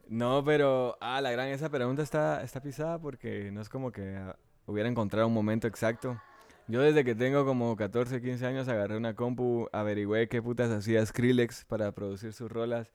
[0.08, 4.16] No, pero, ah, la gran, esa pregunta está, está pisada porque no es como que
[4.16, 6.20] ah, hubiera encontrado un momento exacto.
[6.68, 11.06] Yo desde que tengo como 14, 15 años agarré una compu, averigüé qué putas hacía
[11.06, 12.92] Skrillex para producir sus rolas.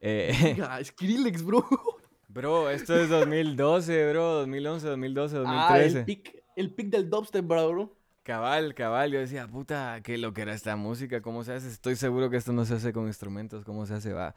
[0.00, 0.32] Eh,
[0.84, 1.66] Skrillex, bro.
[2.28, 5.98] Bro, esto es 2012, bro, 2011, 2012, Ah, 2013.
[5.98, 7.94] el pick, el pick del dubstep, bro.
[8.22, 11.68] Cabal, cabal, yo decía, puta, qué lo que era esta música, ¿cómo se hace?
[11.68, 14.12] Estoy seguro que esto no se hace con instrumentos, ¿cómo se hace?
[14.12, 14.34] Va.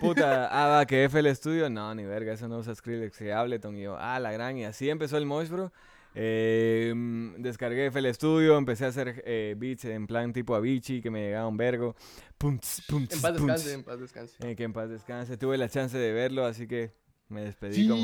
[0.00, 3.76] Puta, ah, va, que FL Studio, no, ni verga, eso no usa Skrillex, que Ableton,
[3.76, 5.72] y yo, ah, la gran, y así empezó el mosh, bro.
[6.16, 6.94] Eh,
[7.38, 11.48] descargué FL Studio, empecé a hacer eh, beats en plan tipo Avicii, que me llegaba
[11.48, 11.96] un vergo.
[12.38, 14.36] Pum, tss, En paz descanse, en paz descanse.
[14.48, 16.92] Eh, que en paz descanse, tuve la chance de verlo, así que
[17.28, 18.02] me despedí como...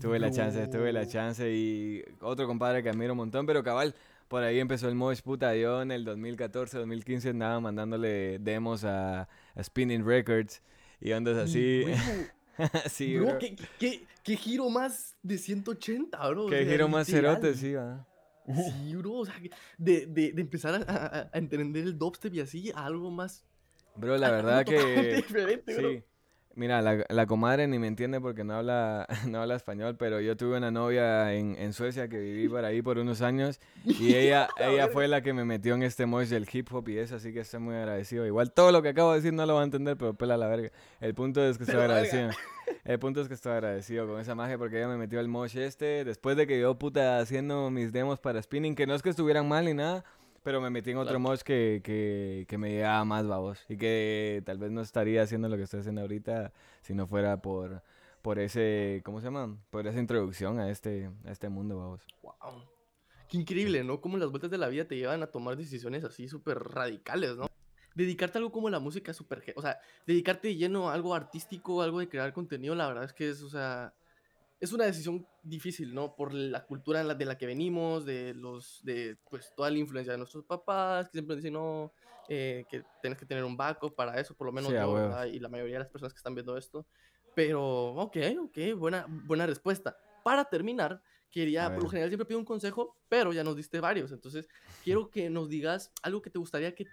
[0.00, 3.94] Tuve la chance, tuve la chance y otro compadre que admiro un montón, pero cabal,
[4.28, 9.22] por ahí empezó el mosh, puta, yo en el 2014, 2015 andaba mandándole demos a,
[9.54, 10.62] a Spinning Records
[11.00, 11.84] y ondas así.
[12.90, 13.38] Sí, Bro, bro.
[13.38, 16.46] ¿qué, qué, qué giro más de 180, bro.
[16.46, 18.04] o Qué sea, giro más cerote, sí, va.
[18.46, 19.34] Sí, bro, o sea,
[19.78, 23.44] de, de, de empezar a, a- a entender el dubstep y así algo más.
[23.94, 25.16] Bro, la verdad que...
[25.16, 25.90] diferente, bro.
[25.90, 26.02] Sí.
[26.58, 30.36] Mira, la, la comadre ni me entiende porque no habla, no habla español, pero yo
[30.36, 34.48] tuve una novia en, en Suecia que viví por ahí por unos años y ella,
[34.58, 37.32] ella fue la que me metió en este mosh del hip hop y eso, así
[37.32, 38.26] que estoy muy agradecido.
[38.26, 40.48] Igual todo lo que acabo de decir no lo va a entender, pero pela la
[40.48, 40.70] verga.
[41.00, 42.30] El punto es que estoy agradecido.
[42.84, 45.56] El punto es que estoy agradecido con esa magia porque ella me metió al mosh
[45.58, 49.10] este, después de que yo puta haciendo mis demos para spinning, que no es que
[49.10, 50.04] estuvieran mal ni nada,
[50.48, 51.20] pero me metí en otro Claro.
[51.20, 55.46] mosh que, que, que me llegaba más babos y que tal vez no estaría haciendo
[55.50, 57.82] lo que estoy haciendo ahorita si no fuera por,
[58.22, 59.58] por ese, ¿cómo se llama?
[59.68, 62.00] Por esa introducción a este, a este mundo, babos.
[62.22, 62.64] Wow.
[63.28, 64.00] Qué increíble, ¿no?
[64.00, 67.48] Cómo las vueltas de la vida te llevan a tomar decisiones así súper radicales, ¿no?
[67.94, 69.52] Dedicarte a algo como la música es súper...
[69.54, 73.12] O sea, dedicarte de lleno a algo artístico, algo de crear contenido, la verdad es
[73.12, 73.92] que es, o sea...
[74.60, 76.16] Es una decisión difícil, ¿no?
[76.16, 78.80] Por la cultura en la, de la que venimos, de los...
[78.84, 81.92] de pues toda la influencia de nuestros papás, que siempre dicen, no,
[82.28, 84.92] eh, que tienes que tener un backup para eso, por lo menos Sí, a yo.
[84.94, 85.24] ¿verdad?
[85.26, 86.86] y la mayoría de las personas que están viendo esto.
[87.34, 89.96] Pero, ok, ok, buena, buena respuesta.
[90.24, 91.00] Para terminar,
[91.30, 94.12] quería, A por lo general siempre pido un consejo, pero ya nos diste varios.
[94.12, 94.48] Entonces,
[94.84, 96.86] quiero que nos digas algo que te gustaría que,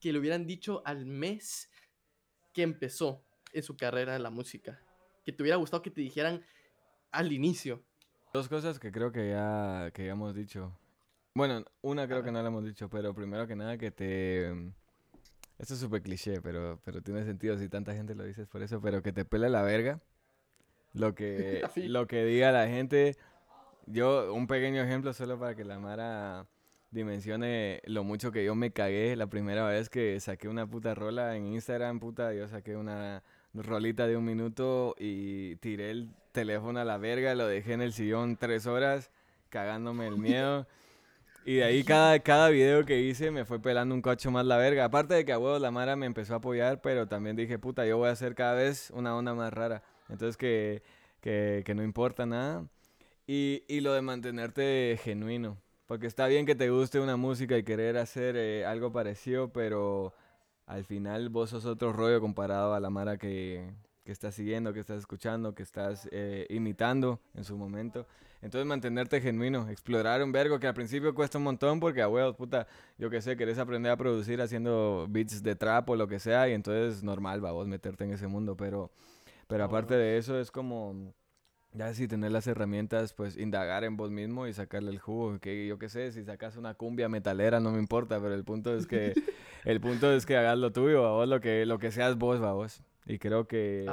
[0.00, 1.70] que le hubieran dicho al mes
[2.52, 4.82] que empezó en su carrera en la música.
[5.24, 6.44] Que te hubiera gustado que te dijeran
[7.12, 7.82] al inicio.
[8.32, 10.76] Dos cosas que creo que ya, que ya hemos dicho.
[11.34, 14.50] Bueno, una creo que no la hemos dicho, pero primero que nada que te...
[15.58, 18.80] Esto es súper cliché, pero, pero tiene sentido si tanta gente lo dice por eso,
[18.80, 20.00] pero que te pele la verga.
[20.92, 23.16] Lo que, lo que diga la gente.
[23.86, 26.46] Yo, un pequeño ejemplo solo para que la Mara
[26.90, 31.36] dimensione lo mucho que yo me cagué la primera vez que saqué una puta rola
[31.36, 33.22] en Instagram, puta, yo saqué una
[33.54, 37.92] rolita de un minuto y tiré el teléfono a la verga, lo dejé en el
[37.92, 39.10] sillón tres horas,
[39.48, 40.66] cagándome el miedo.
[41.44, 44.56] Y de ahí cada, cada video que hice me fue pelando un cocho más la
[44.56, 44.84] verga.
[44.84, 47.84] Aparte de que a huevos la Mara me empezó a apoyar, pero también dije, puta,
[47.84, 49.82] yo voy a hacer cada vez una onda más rara.
[50.08, 50.82] Entonces que,
[51.20, 52.66] que, que no importa nada.
[53.26, 55.58] Y, y lo de mantenerte genuino.
[55.86, 60.14] Porque está bien que te guste una música y querer hacer eh, algo parecido, pero
[60.66, 63.74] al final vos sos otro rollo comparado a la Mara que,
[64.04, 68.06] que estás siguiendo, que estás escuchando, que estás eh, imitando en su momento.
[68.40, 72.34] Entonces mantenerte genuino, explorar un vergo que al principio cuesta un montón porque a huevos,
[72.34, 72.66] puta,
[72.98, 76.48] yo qué sé, querés aprender a producir haciendo beats de trap o lo que sea
[76.48, 78.90] y entonces normal, va vos meterte en ese mundo, pero,
[79.46, 81.14] pero aparte de eso es como
[81.74, 85.38] ya si tener las herramientas, pues indagar en vos mismo y sacarle el jugo.
[85.38, 88.76] Que yo qué sé, si sacas una cumbia metalera no me importa, pero el punto
[88.76, 89.14] es que
[89.64, 92.40] el punto es que hagas lo tuyo, a vos lo que lo que seas vos,
[92.42, 92.82] a vos.
[93.06, 93.86] Y creo que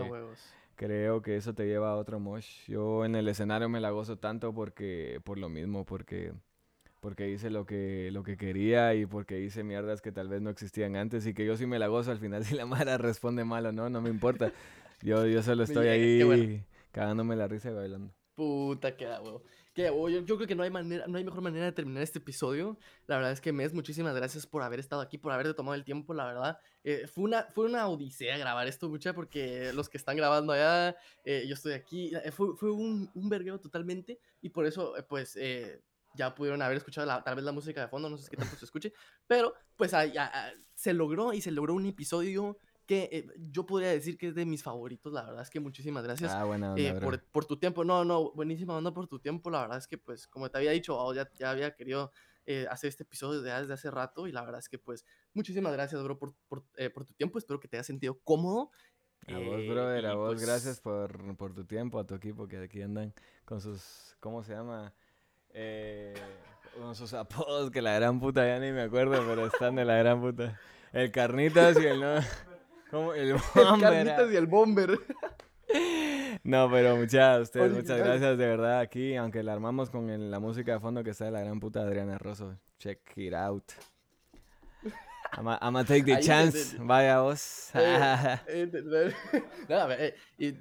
[0.75, 2.65] creo que eso te lleva a otro mosh.
[2.67, 6.33] Yo en el escenario me la gozo tanto porque por lo mismo, porque
[7.01, 10.49] porque hice lo que lo que quería y porque hice mierdas que tal vez no
[10.49, 13.43] existían antes y que yo sí me la gozo al final si la Mara responde
[13.45, 14.53] mal o no, no me importa.
[15.01, 18.13] Yo yo solo estoy ahí cagándome la risa y bailando.
[18.35, 19.43] Puta, queda huevo.
[19.79, 20.09] Queda huevo.
[20.09, 22.77] Yo, creo que no hay, manera, no hay mejor manera de terminar este episodio.
[23.07, 25.85] La verdad es que, Mes, muchísimas gracias por haber estado aquí, por haberte tomado el
[25.85, 26.59] tiempo, la verdad.
[26.83, 30.97] Eh, fue, una, fue una odisea grabar esto, mucha, porque los que están grabando allá,
[31.23, 32.11] eh, yo estoy aquí.
[32.13, 34.19] Eh, fue, fue un, un vergueo totalmente.
[34.41, 35.39] Y por eso, pues,
[36.13, 38.65] ya pudieron haber escuchado tal vez la música de fondo, no sé qué tanto se
[38.65, 38.91] escuche.
[39.27, 39.93] Pero, pues,
[40.75, 42.59] se logró y se logró un episodio
[42.89, 46.03] que eh, yo podría decir que es de mis favoritos, la verdad es que muchísimas
[46.03, 49.51] gracias ah, buena eh, por, por, tu tiempo, no, no, buenísima onda por tu tiempo,
[49.51, 52.11] la verdad es que pues como te había dicho, oh, ya, ya había querido
[52.47, 55.71] eh, hacer este episodio desde, desde, hace rato y la verdad es que pues muchísimas
[55.71, 58.71] gracias, bro, por, por, por tu tiempo, espero que te hayas sentido cómodo.
[59.27, 62.57] A vos, brother, a vos, pues gracias por, por tu tiempo, a tu equipo que
[62.57, 63.13] aquí andan
[63.45, 64.95] con sus, ¿cómo se llama?
[66.75, 69.97] con sus apodos que la gran puta ya ni me acuerdo, pero están de la
[69.97, 70.59] gran puta.
[70.91, 72.15] El Carnitas y el no.
[72.89, 74.31] Como el bomber.
[74.31, 74.99] y el bomber.
[76.43, 80.73] No, pero muchas, ustedes, muchas gracias de verdad aquí, aunque la armamos con la música
[80.73, 82.57] de fondo que está de la gran puta Adriana Rosso.
[82.79, 83.71] Check it out.
[85.37, 86.75] I'm a, take the chance.
[86.79, 87.69] Vaya vos.
[87.75, 89.13] Eh, eh,
[90.39, 90.57] eh,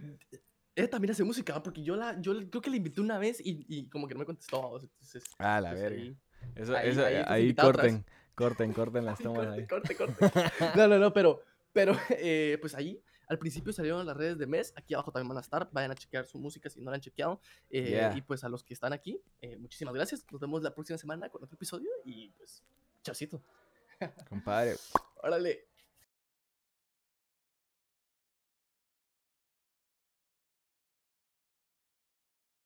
[0.76, 3.64] ella también hace música, porque yo la, yo creo que la invité una vez y,
[3.68, 4.78] y como que no me contestó.
[4.80, 6.00] Entonces, ah, la verga.
[6.00, 6.16] Ahí,
[6.54, 8.04] eso, ahí, eso, ahí, corten,
[8.34, 9.66] corten, corten las tomas ahí.
[9.66, 10.30] Corte, corte.
[10.76, 11.42] No, no, no, pero
[11.78, 14.72] pero, eh, pues ahí, al principio salieron las redes de mes.
[14.74, 15.68] Aquí abajo también van a estar.
[15.70, 17.40] Vayan a chequear su música si no la han chequeado.
[17.70, 20.26] Eh, y pues a los que están aquí, eh, muchísimas gracias.
[20.32, 21.88] Nos vemos la próxima semana con otro episodio.
[22.04, 22.64] Y pues,
[23.04, 23.40] chaucito.
[24.28, 24.74] Compadre.
[25.22, 25.67] Órale.